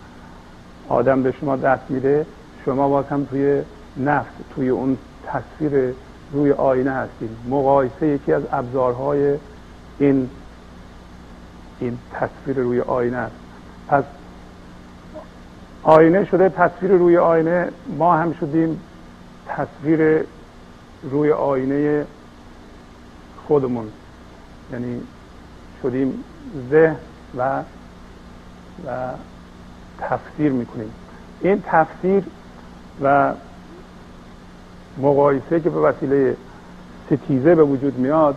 [0.88, 2.26] آدم به شما دست میده
[2.64, 3.62] شما باز هم توی
[3.96, 5.94] نفس توی اون تصویر
[6.32, 9.34] روی آینه هستید مقایسه یکی از ابزارهای
[9.98, 10.30] این
[11.80, 13.45] این تصویر روی آینه است
[13.88, 14.04] پس
[15.82, 17.68] آینه شده تصویر روی آینه.
[17.98, 18.80] ما هم شدیم
[19.48, 20.24] تصویر
[21.02, 22.06] روی آینه
[23.46, 23.88] خودمون.
[24.72, 25.00] یعنی
[25.82, 26.24] شدیم
[26.70, 26.96] ذهن
[27.38, 27.62] و
[28.86, 29.10] و
[30.00, 30.90] تفسیر می‌کنیم.
[31.40, 32.24] این تفسیر
[33.02, 33.32] و
[34.98, 36.36] مقایسه که به وسیله
[37.06, 38.36] ستیزه به وجود میاد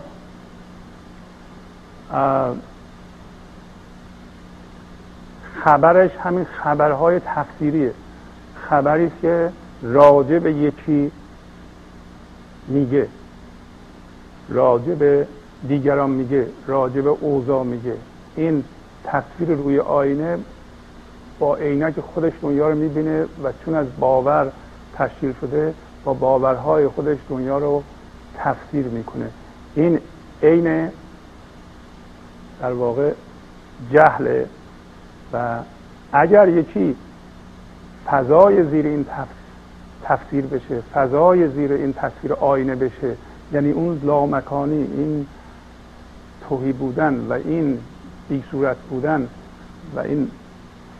[5.64, 7.92] خبرش همین خبرهای تفسیریه
[8.68, 11.12] خبری است که راجع به یکی
[12.68, 13.08] میگه.
[14.48, 15.26] راجع به
[15.68, 16.46] دیگران میگه.
[16.66, 17.94] راجع به اوضاع میگه.
[18.36, 18.64] این
[19.04, 20.38] تصویر روی آینه
[21.38, 24.52] با عینک خودش دنیا رو می‌بینه و چون از باور
[24.94, 27.82] تشکیل شده با باورهای خودش دنیا رو
[28.38, 29.30] تفسیر می‌کنه.
[29.74, 29.98] این
[30.42, 30.90] عین
[32.60, 33.12] در واقع
[33.92, 34.46] جهله
[35.32, 35.58] و
[36.12, 36.96] اگر یکی
[38.06, 39.06] فضای زیر این
[40.04, 43.16] تفسیر بشه فضای زیر این تصویر آینه بشه
[43.52, 45.26] یعنی اون لامکانی این
[46.48, 47.78] توهی بودن و این
[48.28, 49.28] بی صورت بودن
[49.96, 50.28] و این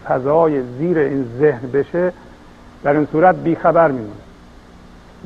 [0.08, 2.12] فضای زیر این ذهن بشه
[2.82, 4.20] در این صورت بیخبر میمونه.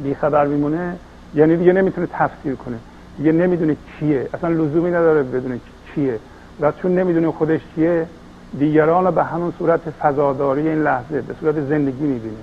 [0.03, 0.97] بیخبر میمونه
[1.35, 2.77] یعنی دیگه نمی‌تونه تفسیر کنه.
[3.19, 4.29] دیگه نمی‌دونه کیه.
[4.35, 5.61] اصلا لزومی نداره بدونه
[5.95, 6.19] چیه.
[6.61, 8.07] و چون نمی‌دونه خودش چیه
[8.59, 12.35] دیگران رو به همون صورت فضاداری این لحظه به صورت زندگی می‌بینه.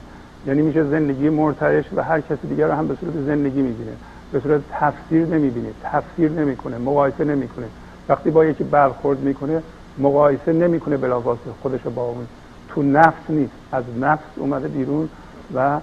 [0.47, 3.91] یعنی میشه زندگی مرتعش و هر کسی دیگر رو هم به صورت زندگی می‌بینه.
[4.31, 7.65] به صورت تفسیر نمی‌بینه تفسیر نمی‌کنه مقایسه نمی‌کنه.
[8.09, 9.63] وقتی با یکی برخورد می‌کنه
[9.97, 12.27] مقایسه نمی‌کنه بلافاصله خودش با اون.
[12.69, 15.09] تو نفس نیست از نفس اومده بیرون
[15.55, 15.79] و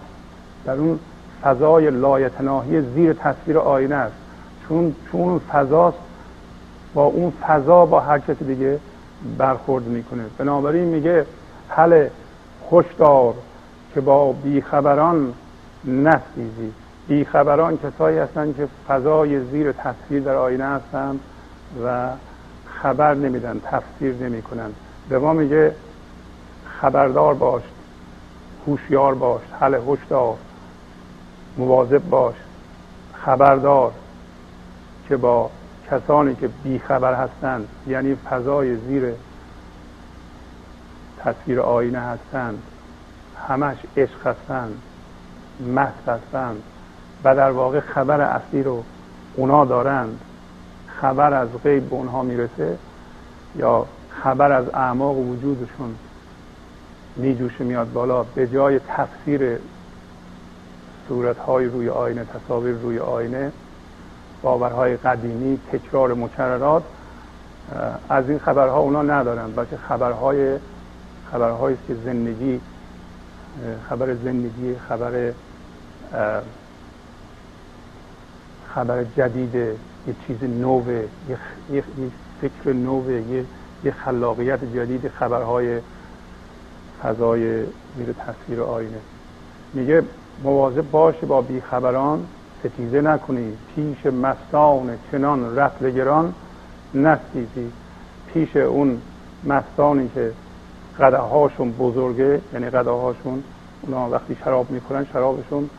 [0.65, 0.99] در اون
[1.43, 4.17] فضای لایتناهی زیر تصویر آینه است.
[4.69, 5.99] چون چون فضاست
[6.95, 8.79] با اون فضا با هر کسی دیگه
[9.39, 10.25] برخورد می‌کنه.
[10.39, 11.27] بنابراین میگه
[11.69, 12.09] حل
[12.69, 13.35] خوشدار
[13.95, 15.35] که با بیخبران
[15.85, 16.73] نستیزی
[17.09, 21.21] بیخبران کسایی هستند که فضای زیر تصویر در آینه هستند
[21.85, 22.09] و
[22.83, 24.71] خبر نمیدن تفسیر نمی‌کنن.
[25.09, 25.75] به ما میگه
[26.81, 27.63] خبردار باش
[28.67, 30.35] هوشیار باش حل هشدار
[31.57, 32.35] مواظب باش
[33.25, 33.93] خبردار
[35.09, 35.51] که با
[35.91, 39.13] کسانی که بیخبر هستند یعنی فضای زیر
[41.19, 42.63] تصویر آینه هستند
[43.49, 44.83] همش عشق هستند
[45.75, 46.63] مست هستند
[47.25, 48.85] و در واقع خبر اصلی رو
[49.37, 50.21] اونا دارند
[51.01, 52.79] خبر از غیب به اونها می‌رسه
[53.57, 55.95] یا خبر از اعماق وجودشون
[57.17, 59.59] میجوشه میاد بالا به جای تفسیر
[61.09, 63.53] صورت های روی آینه تصاویر روی آینه.
[64.43, 66.83] باورهای قدیمی تکرار مکررات
[68.09, 70.59] از این خبرها اونا ندارن بلکه خبرهای
[71.33, 72.61] خبرهایی که زندگی
[73.89, 75.33] خبر زندگی خبر
[78.75, 79.77] خبر جدید یه
[80.27, 81.05] چیز نوه
[81.71, 81.83] یه
[82.41, 83.45] فکر نوه یه
[83.85, 85.81] یه خلاقیت جدید خبرهای
[87.03, 87.63] فضای
[87.97, 88.99] زیر تصویر آینه.
[89.75, 90.03] میگه
[90.43, 92.27] مواظب باشه با بیخبران
[92.61, 93.53] ستیزه نکنی.
[93.75, 96.35] پیش مستان چنان رتل گران
[96.95, 97.73] نستیزی.
[98.35, 99.01] پیش اون
[99.45, 100.33] مستانی که
[101.01, 103.43] قده هاشون بزرگه یعنی قده هاشون
[103.83, 105.71] اونا وقتی شراب می‌کنن شرابشون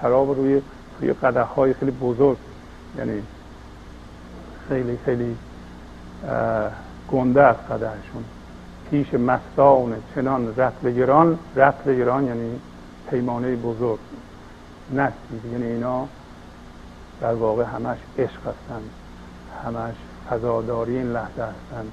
[0.00, 0.62] شراب روی
[1.00, 2.36] روی قده های خیلی بزرگ.
[2.98, 3.22] یعنی
[4.68, 5.36] خیلی خیلی
[7.12, 8.24] گنده از قدهشون
[8.90, 12.60] پیش مستان چنان رتل گران رتل گران یعنی
[13.10, 13.98] پیمانه بزرگ.
[14.94, 16.08] نستید یعنی اینا
[17.20, 18.90] در واقع همش عشق هستند
[19.64, 19.94] همش
[20.30, 21.92] فضاداری این لحظه هستند.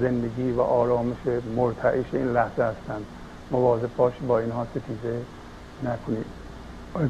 [0.00, 1.16] زندگی و آرامش
[1.56, 3.04] مرتعش این لحظه هستند.
[3.50, 5.20] مواظب باش با اینها ستیزه
[5.84, 6.24] نکنید.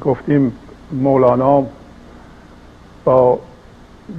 [0.01, 0.57] گفتیم
[0.91, 1.63] مولانا
[3.03, 3.39] با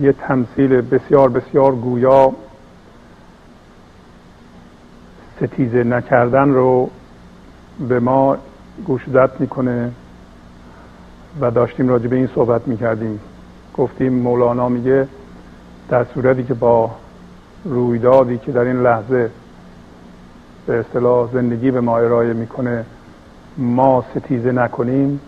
[0.01, 2.33] یه تمثیل بسیار بسیار گویا
[5.37, 6.91] ستیزه نکردن رو
[7.89, 8.37] به ما
[8.87, 9.93] گوشدت می‌کنه.
[11.41, 13.21] و داشتیم راجع به این صحبت می‌کردیم.
[13.77, 15.09] گفتیم مولانا میگه
[15.89, 16.91] در صورتی که با
[17.65, 19.31] رویدادی که در این لحظه
[20.67, 22.85] به اصطلاح زندگی به ما ارائه می‌کنه
[23.59, 25.21] ما ستیزه نکنیم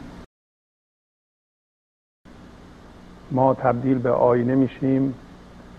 [3.31, 5.15] ما تبدیل به آینه میشیم.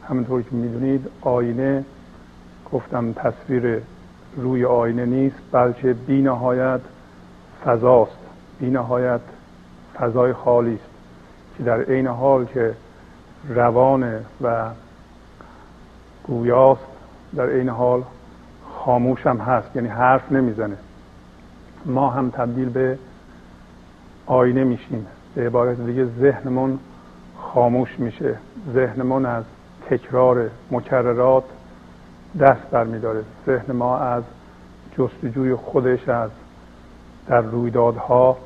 [0.10, 1.86] همونطور که می‌دونید آینه
[2.72, 3.82] گفتم تصویر
[4.38, 6.82] روی آینه نیست بلکه بی نهایت
[7.66, 8.18] فضاست.
[8.60, 9.22] بی نهایت
[10.00, 10.90] فضای خالی است
[11.58, 12.74] که در عین حال که
[13.50, 14.70] روانه و
[16.24, 16.82] گویاست
[17.36, 18.04] در عین حال
[18.74, 20.78] خاموش هم هست یعنی حرف نمی‌زنه.
[21.86, 22.98] ما هم تبدیل به
[24.26, 25.08] آینه میشیم.
[25.36, 26.80] به عبارت دیگه ذهنمون
[27.38, 28.36] خاموش میشه.
[28.74, 29.44] ذهنمون از
[29.90, 31.44] تکرار مکررات
[32.40, 33.24] دست برمیداره.
[33.46, 34.24] ذهن ما از
[34.98, 36.30] جستجوی خودش از
[37.28, 38.38] در رویدادها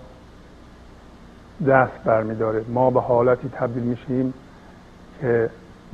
[1.68, 2.66] دست برمیداره.
[2.70, 4.34] ما به حالتی تبدیل میشیم
[5.22, 5.50] که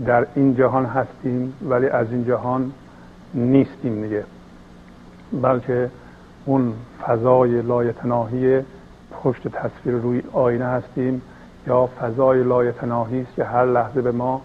[0.05, 2.71] در این جهان هستیم ولی از این جهان
[3.33, 4.23] نیستیم دیگه.
[5.41, 5.89] بلکه
[6.45, 6.73] اون
[7.07, 8.61] فضای لایتناهی
[9.23, 11.21] پشت تصویر روی آینه هستیم
[11.67, 14.41] یا فضای لایتناهی است که هر لحظه به ما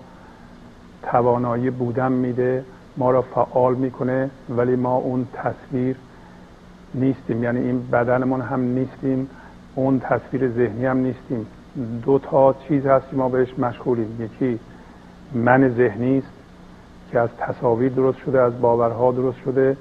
[1.02, 2.64] توانایی بودن میده
[2.96, 5.96] ما را فعال می‌کنه ولی ما اون تصویر
[6.94, 7.42] نیستیم.
[7.42, 9.28] یعنی این بدنمون هم نیستیم.
[9.74, 11.46] اون تصویر ذهنی هم نیستیم.
[12.04, 14.22] دو تا چیز هست که ما بهش مشغولیم.
[14.22, 14.58] یکی
[15.34, 16.32] من ذهنی است
[17.12, 19.76] که از تصاویر درست شده از باورها درست شده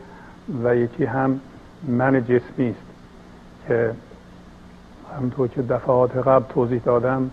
[0.63, 1.39] و یکی هم
[1.87, 2.85] من جسمی است
[3.67, 3.91] که
[5.17, 7.31] همطور که دفعات قبل توضیح دادم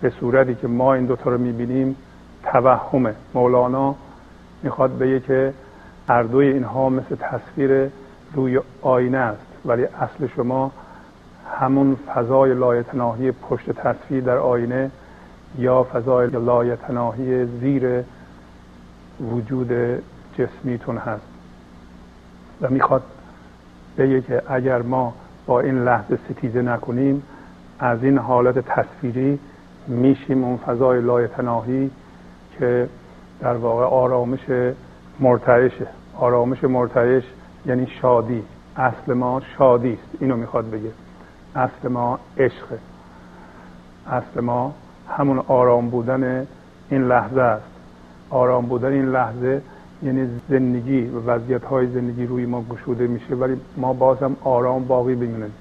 [0.00, 1.96] به صورتی که ما این دوتا رو می‌بینیم
[2.42, 3.14] توهمه.
[3.34, 3.94] مولانا
[4.62, 5.52] می‌خواد بگه که
[6.08, 7.90] هر دوی اینها مثل تصویر
[8.34, 10.72] روی آینه است ولی اصل شما
[11.60, 14.90] همون فضای لایتناهی پشت تصویر در آینه
[15.58, 18.04] یا فضای لایتناهی زیر
[19.20, 19.72] وجود
[20.38, 21.26] جسمیتون هست.
[22.62, 23.02] و می‌خواد
[23.98, 25.14] بگه که اگر ما
[25.46, 27.22] با این لحظه ستیزه نکنیم
[27.78, 29.38] از این حالت تصویری
[29.88, 31.90] میشیم اون فضای لایتناهی
[32.58, 32.88] که
[33.40, 34.40] در واقع آرامش
[35.20, 35.86] مرتعشه
[36.18, 37.22] آرامش مرتعش
[37.66, 38.42] یعنی شادی.
[38.76, 40.22] اصل ما شادی است.
[40.22, 40.90] اینو می‌خواد بگه.
[41.54, 42.78] اصل ما عشقه
[44.06, 44.74] اصل ما
[45.08, 46.46] همون آرام بودن
[46.90, 47.66] این لحظه است.
[48.30, 49.62] آرام بودن این لحظه
[50.02, 55.14] یعنی زندگی و وضعیت های زندگی روی ما گشوده میشه ولی ما بازم آرام باقی
[55.14, 55.52] بمونیم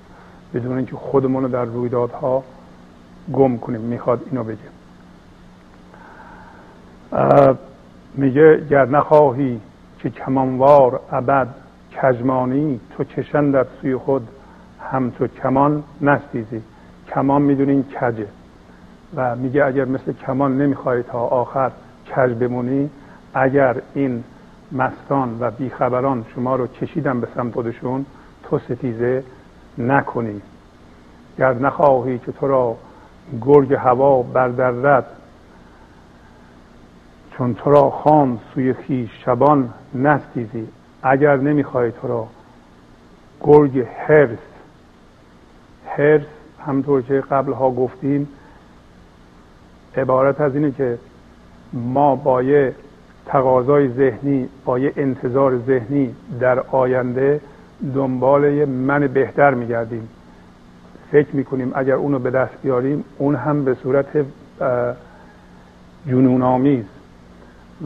[0.53, 2.43] بدون اینکه خودمون رو در رویدادها
[3.33, 3.81] گم کنیم.
[3.81, 4.73] می‌خواد اینو بگه.
[8.15, 9.59] میگه گر نخواهی
[9.99, 11.47] که کمانوار ابد
[12.01, 14.27] کجمانی تو کشن در سوی خود
[14.91, 16.61] هم تو کمان نستیزی
[17.15, 18.27] کمان می‌دونین کجه.
[19.15, 21.71] و میگه اگر مثل کمان نمی‌خوای تا آخر
[22.15, 22.89] کج بمونی
[23.33, 24.23] اگر این
[24.71, 28.05] مستان و بیخبران شما رو کشیدن به سمت خودشون
[28.43, 29.23] تو ستیزه
[29.77, 30.41] نکنی.
[31.37, 32.77] گر نخواهی که تو را
[33.41, 35.05] گرگ هوا بردرد
[37.31, 40.67] چون تو را خان سوی خیش شبان نستیزی
[41.03, 42.27] اگر نمی‌خوای تو را
[43.41, 44.52] گرگ هرس
[45.97, 46.21] هرس
[46.65, 48.27] همطور که قبلها گفتیم
[49.97, 50.97] عبارت از اینه که
[51.73, 52.75] ما با یه
[53.25, 57.41] تقاضای ذهنی با یه انتظار ذهنی در آینده
[57.95, 60.09] دنبال یه من بهتر میگردیم.
[61.11, 64.25] فکر می‌کنیم اگر اونو به دست بیاریم اون هم به صورت
[66.07, 66.85] جنون آمیز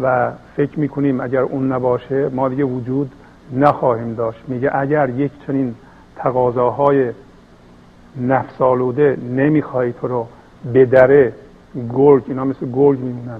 [0.01, 3.11] و فکر می‌کنیم اگر اون نباشه ما دیگه وجود
[3.53, 4.39] نخواهیم داشت.
[4.47, 5.75] میگه اگر یک چنین
[6.15, 7.11] تقاضاهای
[8.21, 10.27] نفسالوده نمی‌خوای تو رو
[10.73, 11.33] بدره
[11.93, 13.39] گرگ اینا مثل گرگ میمونن.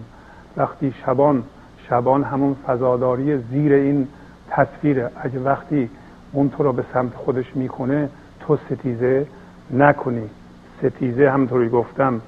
[0.57, 1.43] وقتی شبان
[1.89, 4.07] شبان همون فضاداری زیر این
[4.49, 5.09] تصویره.
[5.21, 5.89] اگه وقتی
[6.31, 8.09] اون تو رو به سمت خودش می‌کنه
[8.39, 9.25] تو ستیزه
[9.73, 10.29] نکنی.
[10.79, 12.21] ستیزه همطوری گفتم.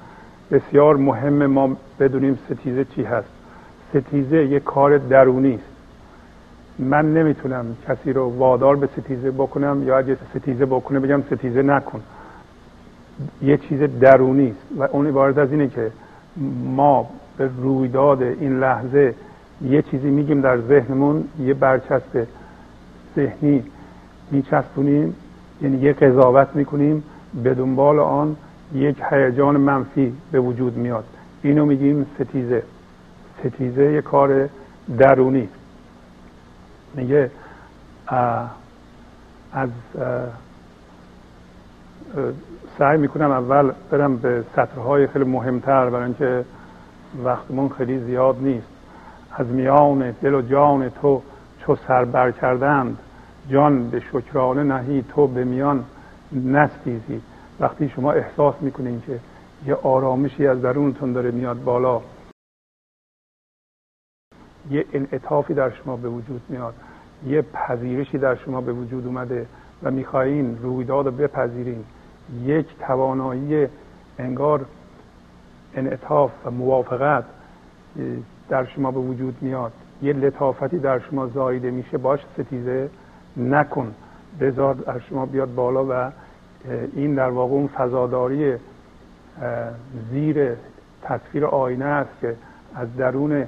[0.50, 3.28] بسیار مهم ما بدونیم ستیزه چی هست.
[3.90, 5.64] ستیزه یک کار درونی است.
[6.78, 12.00] من نمی‌تونم کسی رو وادار به ستیزه بکنم یا اگه ستیزه بکنه بگم ستیزه نکن.
[13.42, 14.80] یه چیز درونی است.
[14.80, 15.90] و اون عبارت از اینه که
[16.64, 19.14] ما به رویداد این لحظه
[19.62, 22.26] یه چیزی میگیم در ذهنمون یه برچسب
[23.16, 23.64] ذهنی
[24.30, 25.16] میچسبونیم
[25.62, 27.04] یعنی یه قضاوت می‌کنیم
[27.42, 28.36] به دنبال آن
[28.74, 31.04] یک هیجان منفی به وجود میاد.
[31.42, 32.62] اینو میگیم ستیزه.
[33.40, 34.48] ستیزه یه کار
[34.98, 35.48] درونی.
[36.94, 37.30] میگه
[39.52, 39.68] از
[42.78, 46.44] سعی می‌کنم اول برم به سطرهای خیلی مهمتر برای اینکه
[47.24, 48.68] وقتمون خیلی زیاد نیست.
[49.32, 51.22] از میان دل و جان تو
[51.58, 52.98] چو سر بر کردند
[53.48, 55.84] جان به شکرانه نهی تو به میان
[56.32, 57.22] نستیزی.
[57.60, 59.20] وقتی شما احساس می‌کنین که
[59.66, 62.00] یه آرامشی از درونتون داره میاد بالا
[64.70, 66.74] یه انعطافی در شما به وجود میاد
[67.26, 69.46] یه پذیرشی در شما به وجود اومده
[69.82, 71.84] و می‌خواهین رویداد رو بپذیرین
[72.44, 73.66] یک توانایی
[74.18, 74.64] انگار
[75.74, 77.24] انعطاف و موافقت
[78.48, 79.72] در شما به وجود میاد.
[80.02, 82.90] یه لطافتی در شما زایده میشه باش ستیزه
[83.36, 83.94] نکن.
[84.40, 86.10] بذار در شما بیاد بالا و
[86.94, 88.54] این در واقع اون فضاداری
[90.10, 90.52] زیر
[91.02, 92.36] تصویر آینه است که
[92.74, 93.46] از درون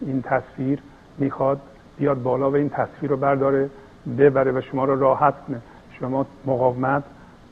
[0.00, 0.82] این تصویر
[1.18, 1.60] می‌خواد
[1.98, 3.70] بیاد بالا و این تصویر رو برداره
[4.18, 5.60] ببره و شما رو راحت کنه.
[6.00, 7.02] شما مقاومت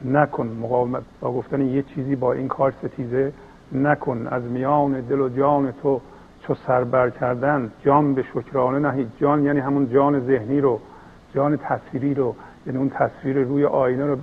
[0.04, 3.32] نکن مقاومت با گفتن یه چیزی با این کار ستیزه
[3.72, 4.26] نکن.
[4.30, 6.00] از میان دل و جان تو
[6.42, 10.80] چو سربر کردن جان به شکرانه نهید جان یعنی همون جان ذهنی رو
[11.34, 12.34] جان تصویری رو.
[12.66, 14.16] یعنی اون تصویر روی آینه رو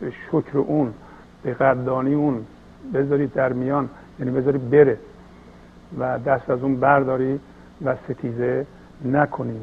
[0.00, 0.94] به شکر اون
[1.42, 2.46] به قدردانی اون
[2.94, 3.88] بذارید در میان.
[4.20, 4.98] یعنی بذارید بره
[5.98, 7.40] و دست از اون برداری
[7.84, 8.66] و ستیزه
[9.04, 9.60] نکنی.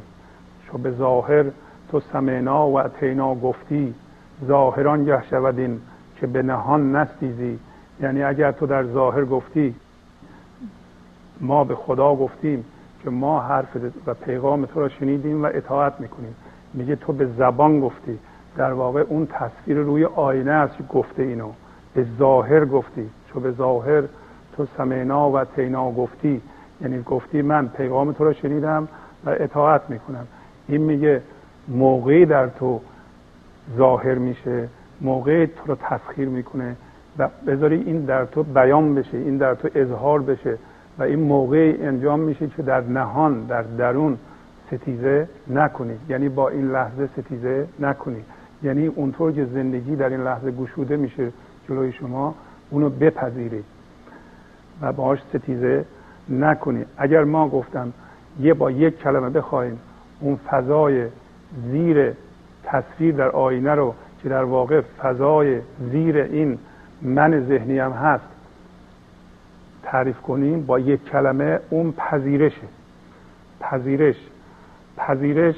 [0.67, 1.45] چو به ظاهر
[1.91, 3.93] تو سمعنا و اتینا گفتی
[4.45, 5.81] ظاهران گه شودین
[6.15, 7.59] که به نهان نستیزی.
[8.01, 9.75] یعنی اگر تو در ظاهر گفتی
[11.41, 12.65] ما به خدا گفتیم
[13.03, 13.77] که ما حرف
[14.07, 16.35] و پیغام تو را شنیدیم و اطاعت می‌کنیم.
[16.73, 18.19] میگه تو به زبان گفتی.
[18.57, 21.49] در واقع اون تصویر روی آینه است که گفته اینو.
[21.93, 23.09] به ظاهر گفتی.
[23.33, 24.03] چون به ظاهر
[24.57, 26.41] تو سمینا و تینا گفتی.
[26.81, 28.87] یعنی گفتی من پیغام تو را شنیدم
[29.25, 30.27] و اطاعت می‌کنم.
[30.67, 31.21] این میگه
[31.67, 32.81] موقعی در تو
[33.78, 34.67] ظاهر میشه
[35.01, 36.76] موقعی تو رو تسخیر می‌کنه
[37.17, 40.57] و بذاری این در تو بیان بشه این در تو اظهار بشه
[40.99, 44.17] و این موقعی انجام میشه که در نهان در درون
[44.67, 45.93] ستیزه نکنی.
[46.09, 48.24] یعنی با این لحظه ستیزه نکنی.
[48.63, 51.32] یعنی اونطور که زندگی در این لحظه گشوده میشه
[51.70, 52.36] جلوی شما
[52.70, 53.65] اونو بپذیرید
[54.82, 55.86] و باهاش ستیزه
[56.30, 57.93] نکنید اگر ما گفتم
[58.39, 59.80] یه با یک کلمه بخوایم
[60.20, 61.05] اون فضای
[61.72, 62.13] زیر
[62.72, 63.93] تصویر در آینه رو
[64.24, 65.59] که در واقع فضای
[65.91, 66.57] زیر این
[67.01, 68.24] من ذهنی هم هست
[69.84, 72.67] تعریف کنیم با یک کلمه اون پذیرشه.
[73.59, 74.15] پذیرش.
[74.97, 75.55] پذیرش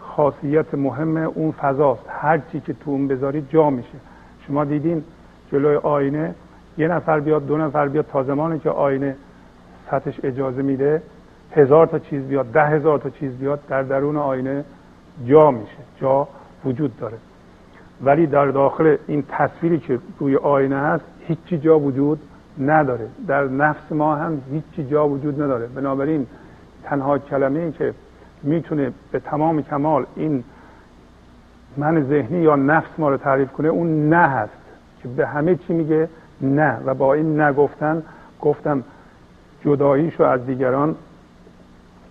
[0.00, 2.04] خاصیت مهم اون فضاست.
[2.08, 3.98] هر چی که تو اون بذاری جا میشه.
[4.46, 5.04] شما دیدین
[5.52, 6.34] جلوی آینه
[6.78, 9.16] یه نفر بیاد دو نفر بیاد تا زمانی که آینه
[9.90, 11.02] سطحش اجازه میده
[11.56, 14.64] هزار تا چیز بیاد ده هزار تا چیز بیاد در درون آینه.
[15.26, 16.28] جا میشه جا
[16.64, 17.16] وجود داره.
[18.02, 22.20] ولی در داخل این تصویری که روی آینه هست هیچی جا وجود
[22.58, 23.06] نداره.
[23.26, 25.66] در نفس ما هم هیچی جا وجود نداره.
[25.66, 26.26] بنابراین
[26.84, 27.94] تنها کلمه ای که
[28.42, 30.44] می‌تونه به تمام کمال این
[31.76, 34.52] من ذهنی یا نفس ما رو تعریف کنه اون نه هست
[35.02, 36.08] که به همه چی میگه
[36.40, 36.78] نه.
[36.86, 38.02] و با این نگفتن
[38.40, 38.82] گفتم
[39.64, 40.94] جداییش رو از دیگران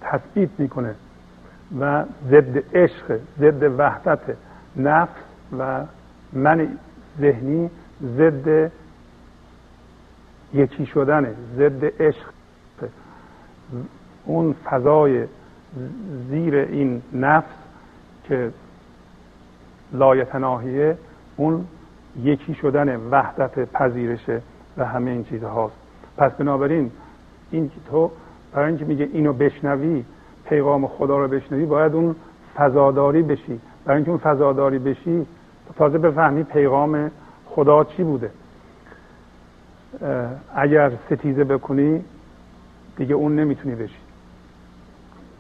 [0.02, 0.95] تثبیت می‌کنه.
[1.80, 4.19] و ضد عشق ضد وحدت
[4.76, 5.22] نفس
[5.59, 5.84] و
[6.34, 6.78] من
[7.19, 7.69] ذهنی
[8.03, 8.72] ضد
[10.53, 12.28] یکی شدن ضد عشق.
[14.26, 15.26] اون فضای
[16.30, 17.55] زیر این نفس
[18.24, 18.51] که
[19.93, 20.97] لایتناهیه
[21.38, 21.65] اون
[22.24, 24.41] یکی شدن وحدت پذیرشه
[24.78, 25.76] و همه این چیز هاست
[26.17, 26.91] پس بنابراین
[27.51, 28.11] این تو
[28.53, 30.03] برای اینکه میگه اینو بشنوی
[30.52, 32.16] پیغام خدا رو بشنوی باید اون
[32.56, 33.60] فضاداری بشی.
[33.86, 35.26] برای اینکه اون فضاداری بشی
[35.78, 37.12] تازه بفهمی پیغام
[37.45, 38.32] خدا چی بوده.
[40.56, 42.04] اگر ستیزه بکنی
[42.97, 43.99] دیگه اون نمی‌تونی بشی.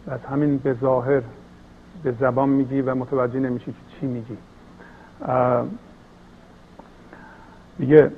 [0.07, 1.21] از همین به ظاهر
[2.03, 4.37] به زبان میگی و متوجه نمیشی که چی میگی.
[7.79, 8.11] میگه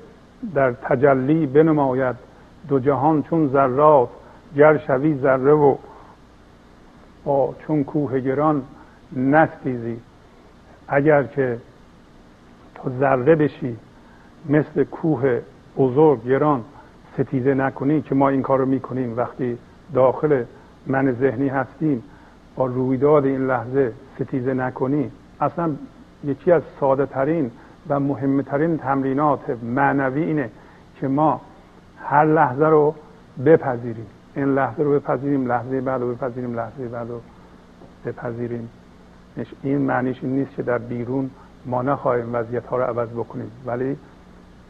[0.56, 2.16] در تجلی بنماید
[2.68, 4.10] دو جهان چون ذرات
[4.58, 5.76] گر شوی ذره و
[7.26, 8.63] با چون کوه گران
[9.15, 9.99] نستیزی.
[10.88, 11.57] اگر که
[12.76, 13.78] تو ذره بشی
[14.49, 15.41] مثل کوه
[15.78, 16.63] بزرگ گران
[17.13, 19.17] ستیزه نکنی که ما این کار رو می‌کنیم.
[19.17, 19.57] وقتی
[19.93, 20.43] داخل
[20.88, 22.03] من ذهنی هستیم
[22.55, 25.11] با رویداد این لحظه ستیزه نکنی.
[25.41, 25.71] اصلا
[26.24, 27.51] یکی از ساده ترین
[27.89, 30.49] و مهمترین تمرینات معنوی اینه
[30.99, 31.41] که ما
[32.03, 32.95] هر لحظه رو
[33.45, 34.07] بپذیریم.
[34.36, 37.22] این لحظه رو بپذیریم لحظه بعد رو بپذیریم لحظه بعد رو
[38.06, 38.70] بپذیریم.
[39.64, 41.30] این معنیش این نیست که در بیرون
[41.66, 43.98] ما نخواهیم وضعیت ها رو عوض بکنیم ولی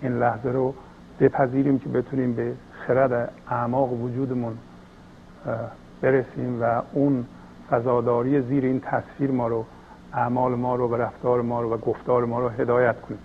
[0.01, 0.73] این لحظه رو
[1.19, 2.53] بپذیریم که بتونیم به
[2.87, 4.57] خرد اعماق وجودمون
[6.01, 7.25] برسیم و اون
[7.69, 9.65] فضاداری زیر این تصویر ما رو
[10.13, 13.19] اعمال ما رو و رفتار ما رو و گفتار ما رو هدایت کنیم.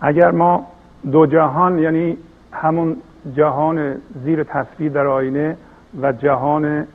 [0.00, 0.66] اگر ما
[1.12, 2.16] دو جهان یعنی
[2.52, 2.96] همون
[3.34, 5.56] جهان زیر تصویر در آینه
[6.00, 6.86] و جهان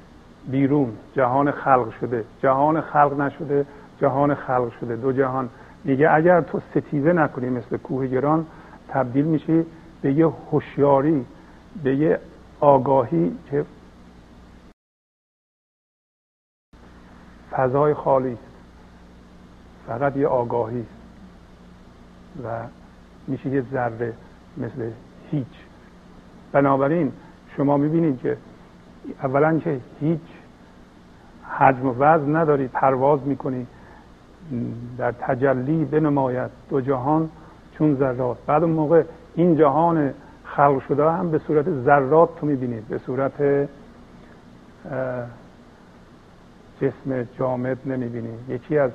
[0.48, 2.24] بیرون جهان خلق شده.
[2.42, 3.66] جهان خلق نشده
[4.02, 4.96] جهان خلق شده.
[4.96, 5.50] دو جهان
[5.84, 8.46] میگه اگر تو ستیزه نکنی مثل کوه گران
[8.90, 9.66] تبدیل میشی
[10.02, 11.26] به یه هوشیاری
[11.84, 12.20] به یه
[12.60, 13.66] آگاهی که
[17.52, 18.38] فضای خالی
[19.88, 20.86] فقط یه آگاهی
[22.44, 22.48] و
[23.28, 24.14] میشه یه ذره
[24.58, 24.92] مثل
[25.32, 25.48] هیچ
[26.54, 27.12] بنابراین
[27.58, 28.38] شما می‌بینید که
[29.24, 30.20] اولا که هیچ
[31.58, 33.68] حجم و وزن نداری پرواز می‌کنی
[34.98, 37.30] در تجلی بنماید دو جهان
[37.78, 38.38] چون ذرات.
[38.48, 39.04] بعد اون موقع
[39.36, 43.68] این جهان خلق شده هم به صورت ذرات تو می‌بینید به صورت
[46.82, 48.92] جسم جامد نمی‌بینید یکی از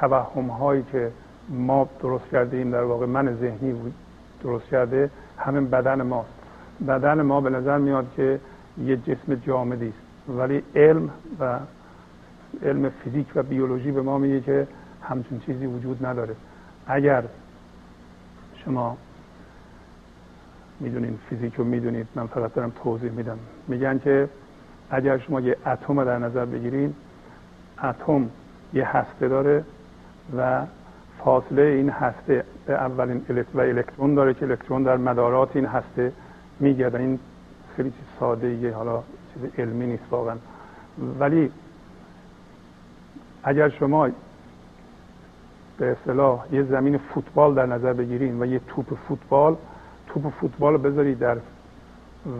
[0.00, 1.10] توهم هایی که
[1.48, 3.74] ما درست کرده ایم در واقع من ذهنی
[4.42, 5.10] درست کرده
[5.40, 6.28] همین بدن ماست
[6.88, 8.40] بدن ما به نظر میاد که
[8.84, 10.38] یه جسم جامدی است.
[10.38, 11.10] ولی علم
[11.40, 11.58] و
[12.62, 14.66] علم فیزیک و بیولوژی به ما میگه که
[15.02, 16.36] همچون چیزی وجود نداره.
[16.86, 17.24] اگر
[18.64, 18.96] شما
[20.80, 23.38] می‌دونین فیزیک رو می‌دونید من فقط دارم توضیح میدم.
[23.68, 24.28] میگن که
[24.90, 26.94] اگر شما یه اتم در نظر بگیرید
[27.84, 28.30] اتم
[28.72, 29.64] یه هسته داره
[30.36, 30.62] و
[31.18, 33.22] فاصله این هسته اولین
[33.54, 36.12] و الکترون داره که الکترون در مدارات این هسته
[36.60, 36.98] میگرده.
[36.98, 37.18] این
[37.76, 39.02] خیلی چیز ساده یه حالا
[39.34, 40.36] چیز علمی نیست واقعا.
[41.18, 41.50] ولی
[43.42, 44.08] اگر شما
[45.78, 49.56] به اصطلاح یه زمین فوتبال در نظر بگیرین و یه توپ فوتبال
[50.06, 51.36] توپ فوتبال رو بذارید در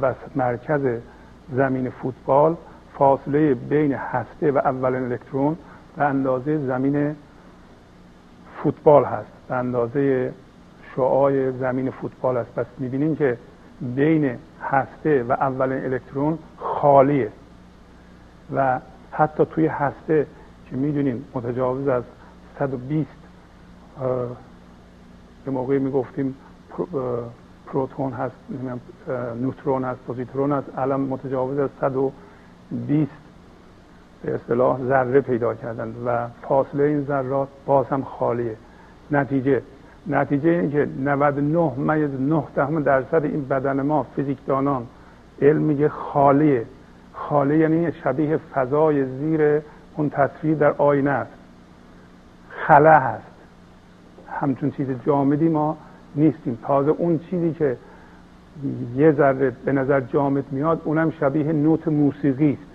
[0.02, 1.00] وسط مرکز
[1.52, 2.56] زمین فوتبال
[2.98, 5.56] فاصله بین هسته و اولین الکترون
[5.96, 7.16] به اندازه زمین
[8.62, 9.39] فوتبال هست.
[9.50, 10.32] به اندازه
[10.96, 12.54] شعای زمین فوتبال است.
[12.54, 13.38] پس می‌بینیم که
[13.80, 17.30] بین هسته و اولین الکترون خالیه.
[18.54, 18.80] و
[19.12, 20.26] حتی توی هسته
[20.70, 22.02] که می‌دونیم متجاوز از
[22.58, 23.10] 120
[25.44, 26.34] به موقعی می‌گفتیم
[27.66, 28.36] پروتون هست
[29.40, 30.66] نوترون هست پوزیترون هست.
[30.78, 33.10] الان متجاوز از 120
[34.22, 38.56] به اصطلاح ذره پیدا کردن و فاصله این ذرات باز هم خالیه.
[39.12, 39.62] نتیجه.
[40.06, 44.86] نتیجه این که 99 میز 9 دهم درصد این بدن ما فیزیکدانان
[45.42, 46.66] علم میگه خالیه.
[47.12, 49.60] خالی یعنی شبیه فضای زیر
[49.96, 51.32] اون تصویر در آینه است.
[52.50, 53.22] خلا هست.
[54.28, 55.76] همچون چیز جامدی ما
[56.14, 56.58] نیستیم.
[56.66, 57.76] تازه اون چیزی که
[58.96, 62.70] یه ذره به نظر جامد میاد اونم شبیه نوت موسیقی است.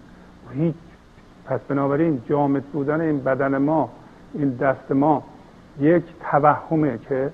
[0.53, 0.75] هیچ.
[1.45, 3.89] پس بنابراین جامد بودن این بدن ما
[4.33, 5.23] این دست ما
[5.79, 7.31] یک توهمه که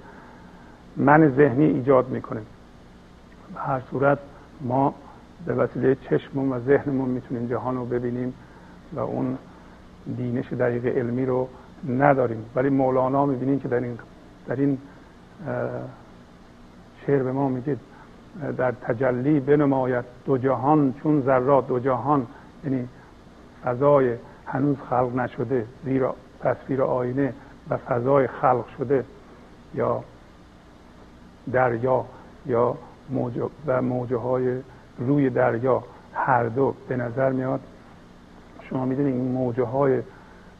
[0.97, 2.41] من ذهنی ایجاد می‌کنه.
[3.55, 4.19] هر صورت
[4.61, 4.93] ما
[5.45, 8.33] به وسیله چشممون و ذهنمون می‌تونیم جهان رو ببینیم
[8.93, 9.37] و اون
[10.17, 11.47] دینش دقیق علمی رو
[11.89, 12.45] نداریم.
[12.55, 13.97] ولی مولانا می‌بینیم که در این
[14.47, 14.77] در این
[17.05, 17.77] شعر به ما میگه
[18.57, 22.27] در تجلی بنماید دو جهان چون ذرات دو جهان
[22.63, 22.87] یعنی
[23.63, 24.15] فضای
[24.45, 27.33] هنوز خلق نشده زیرا تصویر آینه
[27.71, 29.05] و فضای خلق شده
[29.73, 30.03] یا
[31.51, 32.05] دریا
[32.45, 32.77] یا
[33.09, 34.61] موجه و موجه های
[34.99, 37.59] روی دریا هر دو به نظر میاد
[38.69, 40.01] شما می‌دونید این موجه های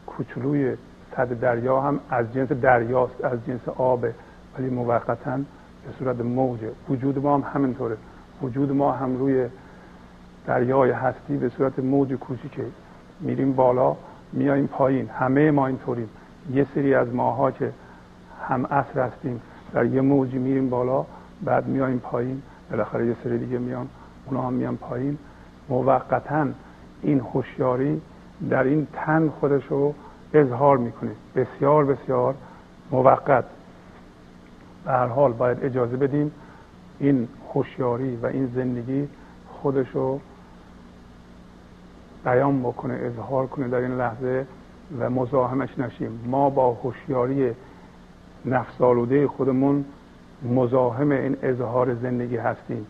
[0.06, 0.76] کوچولوی
[1.16, 4.14] صد دریا هم از جنس دریاست از جنس آبه
[4.58, 7.96] ولی موقتا به صورت موجه وجود ما هم همینطوره.
[8.42, 9.46] وجود ما هم روی
[10.46, 12.64] دریای هستی به صورت موج کوچیکه.
[13.20, 13.96] میریم بالا
[14.32, 16.08] میاییم پایین همه ما اینطوریم.
[16.50, 17.72] یه سری از ماها که
[18.48, 19.40] هم اصر هستیم
[19.72, 21.04] در یه موجی میریم بالا
[21.42, 23.88] بعد میاییم پایین بالاخره یه سری دیگه میان
[24.26, 25.18] اونا هم میان پایین.
[25.68, 26.46] موقتا
[27.02, 28.00] این هوشیاری
[28.50, 29.94] در این تن خودش رو
[30.34, 31.10] اظهار می‌کنه.
[31.36, 32.34] بسیار بسیار
[32.90, 33.44] موقت.
[34.84, 36.32] به هر حال باید اجازه بدیم
[36.98, 39.08] این هوشیاری و این زندگی
[39.48, 40.20] خودش رو
[42.24, 44.46] بیان بکنه اظهار کنه در این لحظه.
[44.98, 46.20] و مزاحمش نشیم.
[46.26, 47.52] ما با هوشیاری
[48.44, 49.84] نفس آلوده خودمون
[50.42, 52.86] مزاحم این اظهار زندگی هستیم.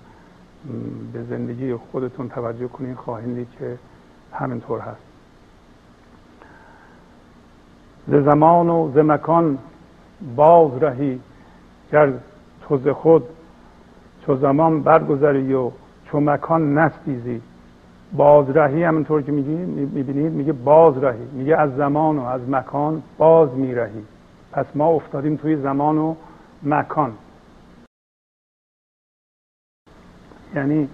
[1.12, 3.78] به زندگی خودتون توجه کنین خواهید دید که
[4.32, 5.02] همینطور هست.
[8.08, 9.58] ز زمان و ز مکان
[10.36, 11.20] باز رهی
[11.92, 12.12] گر
[12.62, 13.24] تو ز خود
[14.26, 15.70] چو زمان برگذری و
[16.04, 17.42] چو مکان نستیزی.
[18.16, 21.24] بازرهی همینطور که میگی می‌بینید میگه بازرهی.
[21.32, 24.04] میگه از زمان و از مکان باز میرهی.
[24.52, 26.14] پس ما افتادیم توی زمان و
[26.62, 27.12] مکان.
[30.54, 30.88] یعنی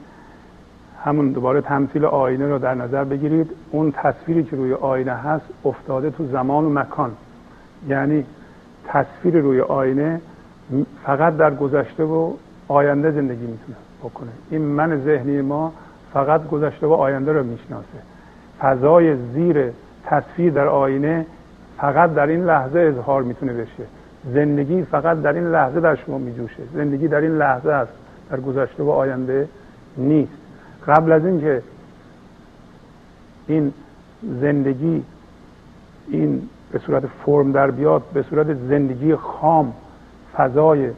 [1.04, 3.50] همون دوباره تمثیل آینه رو در نظر بگیرید.
[3.70, 7.12] اون تصویری که روی آینه هست افتاده تو زمان و مکان.
[7.88, 8.26] یعنی
[8.86, 10.20] تصویر روی آینه
[11.02, 12.32] فقط در گذشته و
[12.68, 14.30] آینده زندگی می‌تونه بکنه.
[14.50, 15.72] این من ذهنی ما
[16.12, 17.98] فقط گذشته و آینده رو می‌شناسه.
[18.60, 19.70] فضای زیر
[20.04, 21.26] تصویر در آینه
[21.76, 23.84] فقط در این لحظه اظهار می‌تونه بشه.
[24.32, 26.62] زندگی فقط در این لحظه در شما میجوشه.
[26.74, 27.92] زندگی در این لحظه است.
[28.30, 29.48] در گذشته و آینده
[29.96, 30.32] نیست.
[30.86, 31.62] قبل از اینکه
[33.46, 33.72] این
[34.22, 35.02] زندگی
[36.08, 36.42] این
[36.72, 39.72] به صورت فرم در بیاد به صورت زندگی خام
[40.36, 40.90] فضای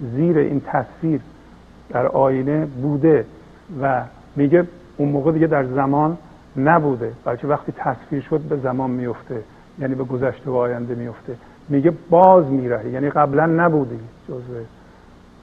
[0.00, 1.20] زیر این تصویر
[1.90, 3.26] در آینه بوده
[3.82, 4.02] و
[4.38, 4.66] میگه
[4.96, 6.16] اون موقع دیگه در زمان
[6.56, 7.12] نبوده.
[7.24, 9.42] بلکه وقتی تصویر شد به زمان میفته.
[9.78, 11.36] یعنی به گذشته و آینده میفته.
[11.68, 14.60] میگه باز میره یعنی قبلا نبودی جزء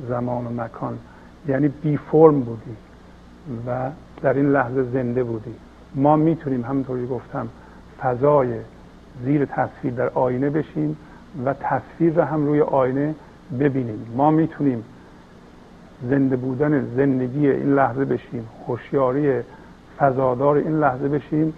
[0.09, 0.97] زمان و مکان.
[1.47, 2.75] یعنی بی فرم بودی
[3.67, 3.89] و
[4.21, 5.55] در این لحظه زنده بودی.
[5.95, 7.47] ما می‌تونیم همونطوری گفتم
[8.01, 8.47] فضای
[9.23, 10.97] زیر تصویر در آینه بشیم
[11.45, 13.15] و تصویر را هم روی آینه
[13.59, 14.07] ببینیم.
[14.15, 14.83] ما می‌تونیم
[16.09, 19.41] زنده بودن زندگی این لحظه بشیم هوشیاری
[19.97, 21.53] فضادار این لحظه بشیم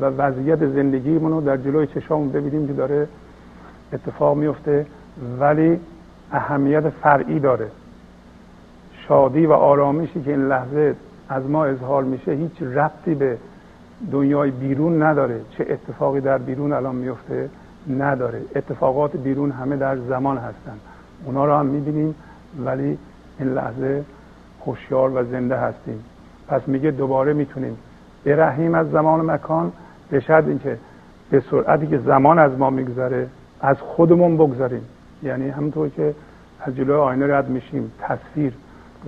[0.00, 3.08] و وضعیت زندگیمون رو در جلوی چشامون ببینیم که داره
[3.92, 4.86] اتفاق میفته.
[5.40, 5.80] ولی
[6.32, 7.68] اهمیت فرعی داره.
[9.08, 10.94] شادی و آرامشی که این لحظه
[11.28, 13.38] از ما اظهار میشه هیچ ربطی به
[14.12, 15.40] دنیای بیرون نداره.
[15.50, 17.50] چه اتفاقی در بیرون الان میفته
[17.98, 18.40] نداره.
[18.56, 20.78] اتفاقات بیرون همه در زمان هستن.
[21.24, 22.14] اونا رو هم می‌بینیم
[22.64, 22.98] ولی
[23.42, 24.04] این لحظه
[24.66, 26.04] هوشیار و زنده هستیم.
[26.48, 27.76] پس میگه دوباره می‌تونیم
[28.24, 29.72] برهیم از زمان و مکان
[30.10, 30.78] به شرط اینکه
[31.30, 33.28] به سرعتی که زمان از ما میگذره
[33.60, 34.82] از خودمون بگذاریم.
[35.22, 36.14] یعنی همونطور که
[36.60, 38.52] از جلوی آینه رد میشیم تصویر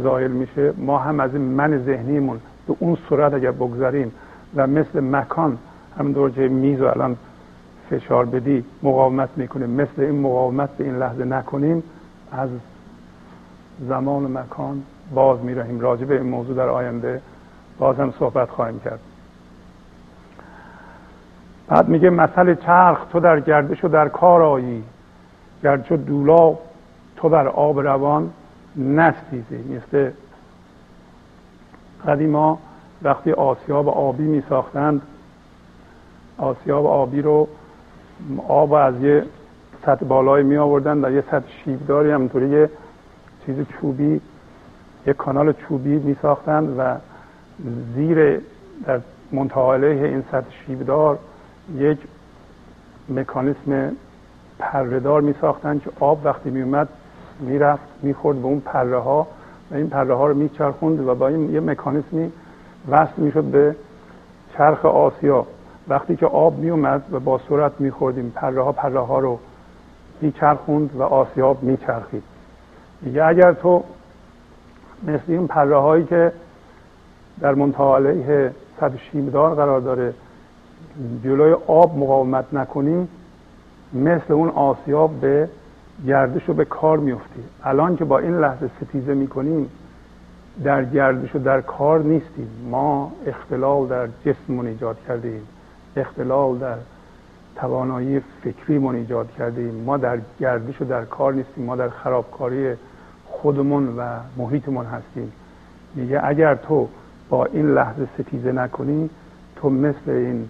[0.03, 4.13] ظاهر میشه ما هم از این من ذهنیمون به اون صورت اگر بگذاریم
[4.57, 5.59] و مثل مکان
[5.99, 7.17] همونطور که میز و الان
[7.91, 11.83] فشار بدی مقاومت می‌کنیم مثل این مقاومت به این لحظه نکنیم
[12.33, 12.49] از
[13.81, 14.83] زمان و مکان
[15.15, 15.81] باز میرهیم.
[15.81, 17.21] راجع به این موضوع در آینده
[17.79, 19.01] باز هم صحبت خواهیم کرد.
[21.69, 24.85] بعد میگه مثل چرخ تو در گردش و در کار آیی
[25.63, 26.59] گرچه دولا
[27.17, 28.31] تو بر آب روان
[28.77, 29.77] نستیزی.
[29.77, 30.11] مثل
[32.07, 32.59] قدیما
[33.03, 35.03] وقتی آسیاب آبی می ساختند
[36.39, 37.49] آسیاب آبی رو
[38.49, 39.25] آب از یه
[39.87, 42.71] سطح بالای می آوردن در یه سطح شیبداری همونطوری یه
[43.47, 44.21] چیز چوبی
[45.07, 46.97] یه کانال چوبی می ساختند و
[47.95, 48.41] زیر
[48.87, 49.01] در
[49.33, 51.19] منتحاله این سطح شیبدار
[51.77, 51.99] یک
[53.09, 53.93] مکانیسم
[54.59, 56.89] پردار می ساختن که آب وقتی می اومد
[57.41, 59.27] می‌رفت می‌خورد به اون پره ها
[59.71, 62.33] و این پره ها رو میچرخوند و با این یه مکانیسمی
[62.89, 63.77] وصل می‌شد به
[64.57, 65.47] چرخ آسیا.
[65.89, 69.39] وقتی که آب میومد و با سرعت میخوردیم پره ها پره ها رو
[70.21, 72.23] میچرخوند و آسیاب میچرخید.
[73.05, 73.85] میگه اگر تو
[75.03, 76.33] مثل این پره هایی که
[77.41, 78.51] در منتها علیه
[78.81, 80.15] صد شیمدار قرار داره
[81.25, 83.09] جلوی آب مقاومت نکنی
[83.93, 85.49] مثل اون آسیاب به
[86.07, 87.43] گردش رو به کار میفتی.
[87.65, 89.71] الان که با این لحظه ستیزه می‌کنیم
[90.65, 92.49] در گردش و در کار نیستیم.
[92.71, 95.43] ما اختلال در جسممون ایجاد کردیم.
[95.97, 96.77] اختلال در
[97.57, 99.75] توانایی فکریمون ایجاد کردیم.
[99.75, 101.65] ما در گردش و در کار نیستیم.
[101.65, 102.75] ما در خرابکاری
[103.45, 105.33] خودمون و محیطمون هستیم.
[105.95, 106.89] میگه اگر تو
[107.29, 109.11] با این لحظه ستیزه نکنی
[109.57, 110.49] تو مثل این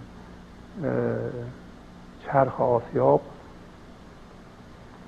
[2.25, 3.21] چرخ آسیاب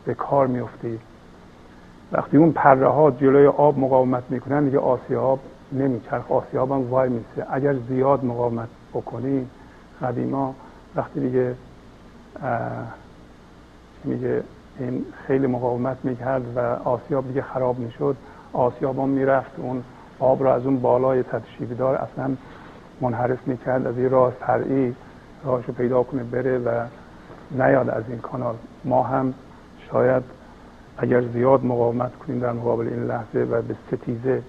[0.05, 0.99] به کار میفتی.
[2.11, 5.39] وقتی اون پره ها جلوی آب مقاومت می‌کنن دیگه آسیاب
[5.71, 7.47] نمیچرخ آسیاب هم وای میسه.
[7.49, 9.47] اگر زیاد مقاومت بکنی
[10.01, 10.55] قدیما
[10.95, 11.55] وقتی دیگه
[14.03, 14.43] میگه؟
[14.79, 18.15] این خیلی مقاومت می‌کرد و آسیاب دیگه خراب می‌شد.
[18.53, 19.83] آسیاب هم می‌رفت اون
[20.19, 22.31] آب رو از اون بالای سطح دار اصلا
[23.01, 23.87] منحرف می‌کرد.
[23.87, 24.95] از این راه فرعی
[25.45, 26.69] راهشو پیدا کنه بره و
[27.51, 28.55] نیاد از این کانال.
[28.85, 29.33] ما هم
[29.91, 30.23] شاید
[30.97, 34.41] اگر زیاد مقاومت کنیم در مقابل این لحظه و به ستیزه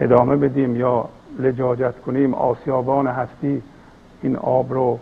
[0.00, 1.08] ادامه بدیم یا
[1.38, 3.62] لجاجت کنیم آسیابان هستی
[4.22, 4.98] این آب رو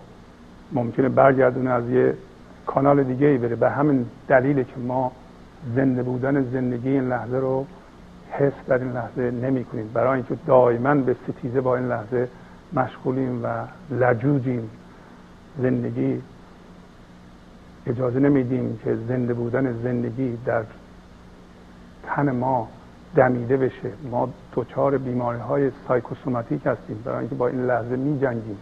[0.73, 2.15] ممکنه برگردونه از یه
[2.69, 3.57] کانال دیگه ای بره.
[3.57, 5.13] به همین دلیل که ما
[5.75, 7.67] زنده بودن زندگی این لحظه رو
[8.31, 12.29] حس در این لحظه نمی کنیم برای اینکه دائما به ستیزه با این لحظه
[12.73, 13.49] مشغولیم و
[13.91, 14.71] لجوجیم.
[15.59, 16.23] زندگی
[17.87, 20.65] اجازه نمیدیم که زنده بودن زندگی در
[22.03, 22.69] تن ما
[23.15, 23.93] دمیده بشه.
[24.11, 27.03] ما دچار بیماری های سایکوسوماتیک هستیم.
[27.05, 28.59] برای اینکه با این لحظه می جنگیم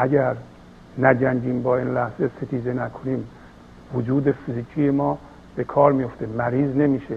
[0.00, 0.34] اگر
[0.98, 3.24] نجنگیم با این لحظه ستیزه نکنیم.
[3.94, 5.18] وجود فیزیکی ما
[5.56, 6.26] به کار میفته.
[6.26, 7.16] مریض نمیشه.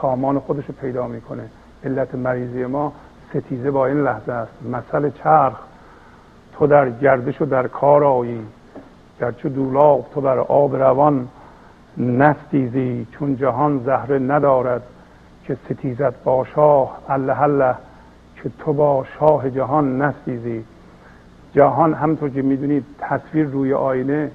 [0.00, 1.42] سامان خودش پیدا می‌کنه.
[1.84, 2.92] علت مریضی ما
[3.30, 4.52] ستیزه با این لحظه است.
[4.72, 5.60] مثل چرخ.
[6.52, 8.40] تو در گردش و در کار آیی.
[9.20, 11.28] گرچه دولاب تو بر آب روان
[11.98, 13.06] نستیزی.
[13.12, 14.82] چون جهان زهره ندارد
[15.44, 16.98] که ستیزت با شاه.
[17.08, 17.74] الله الله
[18.42, 20.64] که تو با شاه جهان نستیزی.
[21.54, 24.30] جهان همطور که می‌دونید تصویر روی آینه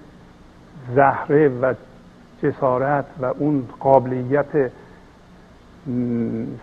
[0.96, 1.74] زهره و
[2.44, 4.72] جسارت و اون قابلیت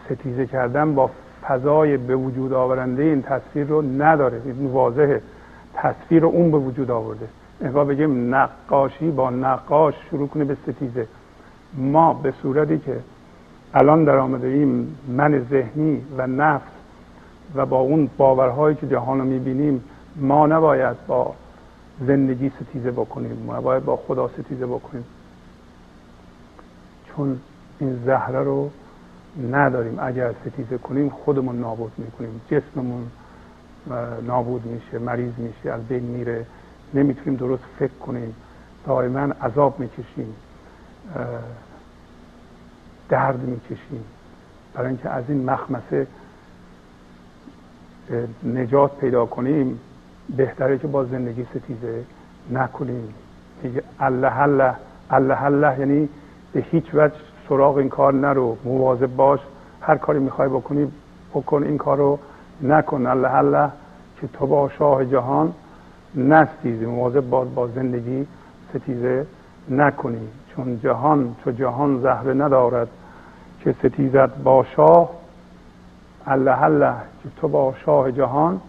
[0.06, 1.10] ستیزه کردن با
[1.48, 4.42] فضای به وجود آورنده این تصویر رو نداره.
[4.44, 5.20] این واضحه
[5.74, 7.28] تصویر رو اون به وجود آورده.
[7.60, 11.06] انگار بگیم نقاشی با نقاش شروع کنه به ستیزه.
[11.74, 12.96] ما به صورتی که
[13.74, 16.72] الان در آمده ایم من ذهنی و نفس
[17.54, 19.84] و با اون باورهایی که جهان رو می‌بینیم
[20.16, 21.34] ما نباید با
[22.06, 25.04] زندگی ستیزه بکنیم ما نباید با خدا ستیزه بکنیم.
[27.06, 27.40] چون
[27.78, 28.70] این زهره رو
[29.50, 29.98] نداریم.
[30.00, 32.40] اگر ستیزه کنیم خودمون نابود می‌کنیم.
[32.50, 33.06] جسممون
[34.26, 36.46] نابود میشه مریض میشه از بین میره.
[36.94, 38.34] نمی‌تونیم درست فکر کنیم.
[38.86, 40.34] دائما عذاب می‌کشیم.
[43.08, 44.04] درد می‌کشیم.
[44.74, 46.06] برای اینکه از این مخمسه
[48.44, 49.80] نجات پیدا کنیم.
[50.36, 52.04] بهتره که با زندگی ستیزه
[52.50, 53.14] نکنیم.
[53.62, 54.74] میگه الله الله
[55.10, 56.08] الله الله یعنی
[56.52, 57.14] به هیچ وجه
[57.48, 58.56] سراغ این کار نرو.
[58.64, 59.40] مواظب باش.
[59.80, 60.92] هر کاری می‌خوای بکنی
[61.34, 62.18] بکن این کار رو
[62.62, 63.06] نکن.
[63.06, 63.70] الله الله
[64.20, 65.52] که تو با شاه جهان
[66.14, 66.86] نستیزی.
[66.86, 68.26] مواظب باز با زندگی
[68.70, 69.26] ستیزه
[69.70, 70.28] نکنی.
[70.54, 72.88] چون جهان چون جهان زهره ندارد
[73.64, 75.10] که ستیزت با شاه.
[76.26, 78.60] الله الله که تو با شاه جهان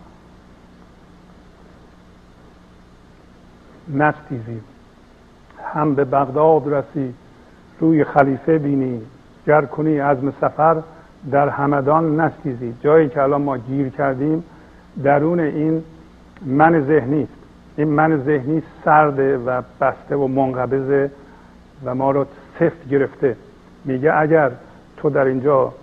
[3.89, 4.61] نستیزی
[5.73, 7.13] هم به بغداد رسی
[7.79, 9.01] روی خلیفه بینی
[9.47, 10.83] گر کنی عزم سفر
[11.31, 14.43] در همدان نستیزی جایی که الان ما گیر کردیم
[15.03, 15.83] درون این
[16.45, 17.31] من ذهنی است.
[17.77, 21.11] این من ذهنی سرده و بسته و منقبضه
[21.85, 22.25] و ما رو
[22.59, 23.35] سفت گرفته.
[23.85, 24.51] میگه اگر
[24.97, 25.73] تو در اینجا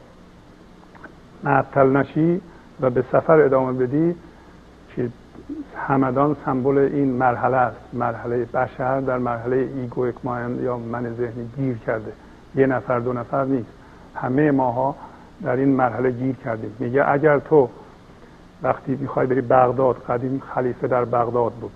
[1.44, 2.40] معطل نشی
[2.80, 4.14] و به سفر ادامه بدی
[4.96, 5.08] که
[5.76, 7.80] همدان سمبل این مرحله است.
[7.92, 12.12] مرحله بشر در مرحله ایگو اکماین یا من ذهنی گیر کرده.
[12.54, 13.72] یه نفر دو نفر نیست.
[14.14, 14.94] همه ماها
[15.42, 16.76] در این مرحله گیر کردیم.
[16.78, 17.68] میگه اگر تو
[18.62, 21.72] وقتی می‌خوای بری بغداد قدیم خلیفه در بغداد بود.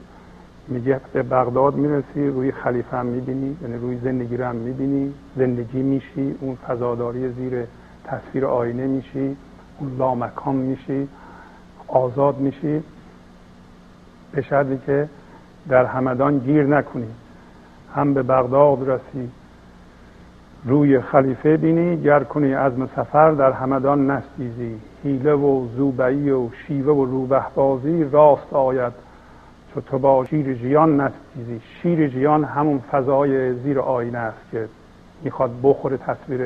[0.68, 5.14] میگه به بغداد می‌رسی روی خلیفه هم می‌بینی یعنی روی زندگی رو هم می‌بینی.
[5.36, 7.64] زندگی میشی اون فضاداری زیر
[8.04, 9.36] تصویر آینه میشی
[9.78, 11.08] اون لامکان میشی
[11.88, 12.82] آزاد میشی.
[14.32, 15.08] به شرطی که
[15.68, 17.08] در همدان گیر نکنی.
[17.94, 19.30] هم به بغداد رسی.
[20.64, 24.80] روی خلیفه بینی گر کنی عزم سفر در همدان نستیزی.
[25.04, 28.92] حیله و زوبعی و شیوه و روبه بازی راست آید.
[29.74, 31.60] چو تو با شیر جیان نستیزی.
[31.82, 34.68] شیر جیان همون فضای زیر آینه است که
[35.22, 36.40] می‌خواد بخوره تصویر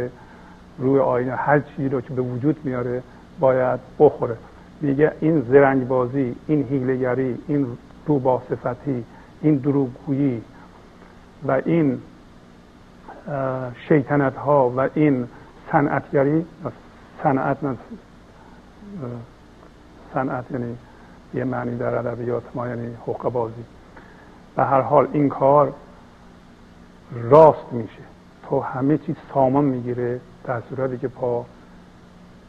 [0.79, 1.35] روی آینه.
[1.35, 3.03] هر چیزی رو که به وجود میاره
[3.41, 4.37] باید بخوره.
[4.83, 7.67] میگه این زرنگ بازی این هیلگری این
[8.07, 9.05] روباسفتی
[9.43, 10.43] این دروغگویی
[11.47, 12.01] و این
[13.89, 15.29] شیطنت ها و این
[15.73, 16.47] صنعتگری
[17.23, 17.57] صنعت
[20.15, 20.77] صنعت یعنی
[21.35, 23.65] یه معنی در ادبیات ما یعنی حقوق بازی
[24.57, 25.73] به هر حال این کار
[27.23, 28.03] راست میشه.
[28.49, 31.47] تو همه چیز سامان می‌گیره در صورتی که پا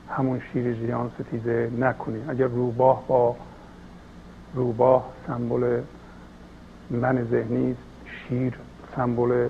[0.10, 2.26] همون شیر جیان ستیزه نکنی.
[2.30, 3.36] اگر روباه با
[4.56, 5.82] روباه سمبل
[6.90, 7.76] من ذهنی
[8.06, 8.54] شیر
[8.96, 9.50] سمبل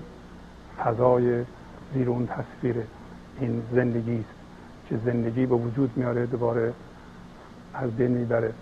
[0.84, 1.44] فضای
[1.94, 2.76] زیر تصویر
[3.40, 4.34] این زندگی است
[4.88, 6.72] که زندگی به وجود میاره دوباره
[7.74, 8.52] از بین می‌بره.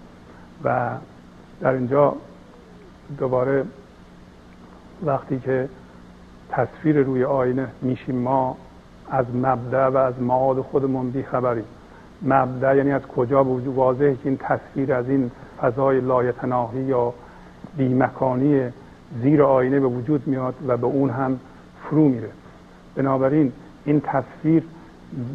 [0.65, 0.91] و
[1.61, 2.17] در اینجا
[3.19, 3.65] دوباره
[5.03, 5.69] وقتی که
[6.51, 8.57] تصویر روی آینه میشیم ما
[9.11, 11.65] از مبدع و از معاد خودمون بیخبریم.
[12.25, 17.15] مبدع یعنی از کجا وجود واضحه که این تصویر از این فضای لایتناهی یا
[17.77, 18.61] بیمکانی
[19.23, 21.41] زیر آینه به وجود میاد و به اون هم
[21.83, 22.29] فرو میره.
[22.95, 23.53] بنابراین
[23.85, 24.63] این تصویر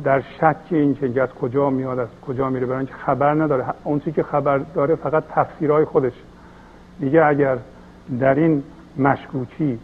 [0.03, 3.65] در شک این که از کجا میاد از کجا میره برای اینکه خبر نداره.
[3.83, 6.13] اون که خبر داره فقط تفسیرهای خودش.
[6.99, 7.57] میگه اگر
[8.19, 8.63] در این
[8.97, 9.79] مشکوکی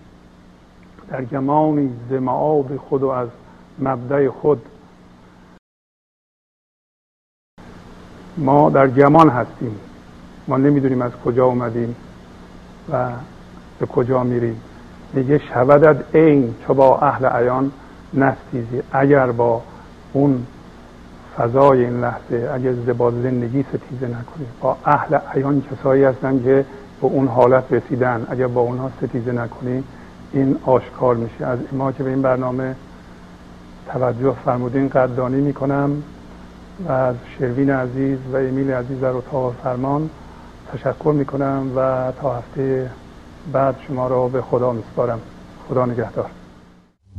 [1.10, 3.30] در گمانی زمعاد خود و از
[3.80, 4.62] مبدع خود
[8.38, 9.76] ما در گمان هستیم.
[10.48, 11.96] ما نمی‌دونیم از کجا اومدیم
[12.92, 13.10] و
[13.80, 14.62] به کجا میریم.
[15.14, 17.72] میگه شودد این چو با اهل عیان
[18.14, 18.82] نستیزی.
[18.92, 19.62] اگر با
[20.14, 20.46] اون
[21.38, 24.46] فضای این لحظه اگر با زندگی ستیزه نکنی.
[24.62, 26.66] با اهل عیان کسایی هستن که
[27.02, 28.28] به اون حالت رسیدن.
[28.30, 29.84] اگر با اونها ستیزه نکنی
[30.34, 31.46] این آشکار میشه.
[31.46, 32.76] از ما که به این برنامه
[33.88, 36.04] توجه فرمودین قدردانی می‌کنم.
[36.88, 40.10] و از شروین عزیز و امیل عزیز در اتاق فرمان
[40.74, 42.90] تشکر می‌کنم و تا هفته
[43.54, 45.20] بعد شما را به خدا میسپارم.
[45.70, 46.30] خدا نگهدار.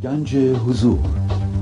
[0.03, 0.99] گنج حضور.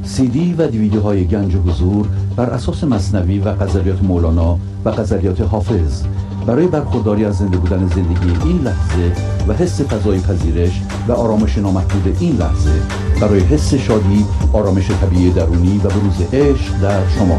[0.04, 5.40] سی دی و دیویدیو های گنج حضور بر اساس مصنوی و قذریات مولانا و قذریات
[5.40, 6.04] حافظ.
[6.46, 9.12] برای برخورداری از زنده بودن زندگی این لحظه
[9.48, 12.82] و حس فضای پذیرش و آرامش نامحدود این لحظه
[13.20, 17.38] برای حس شادی آرامش طبیعی درونی و بروز عشق در شما.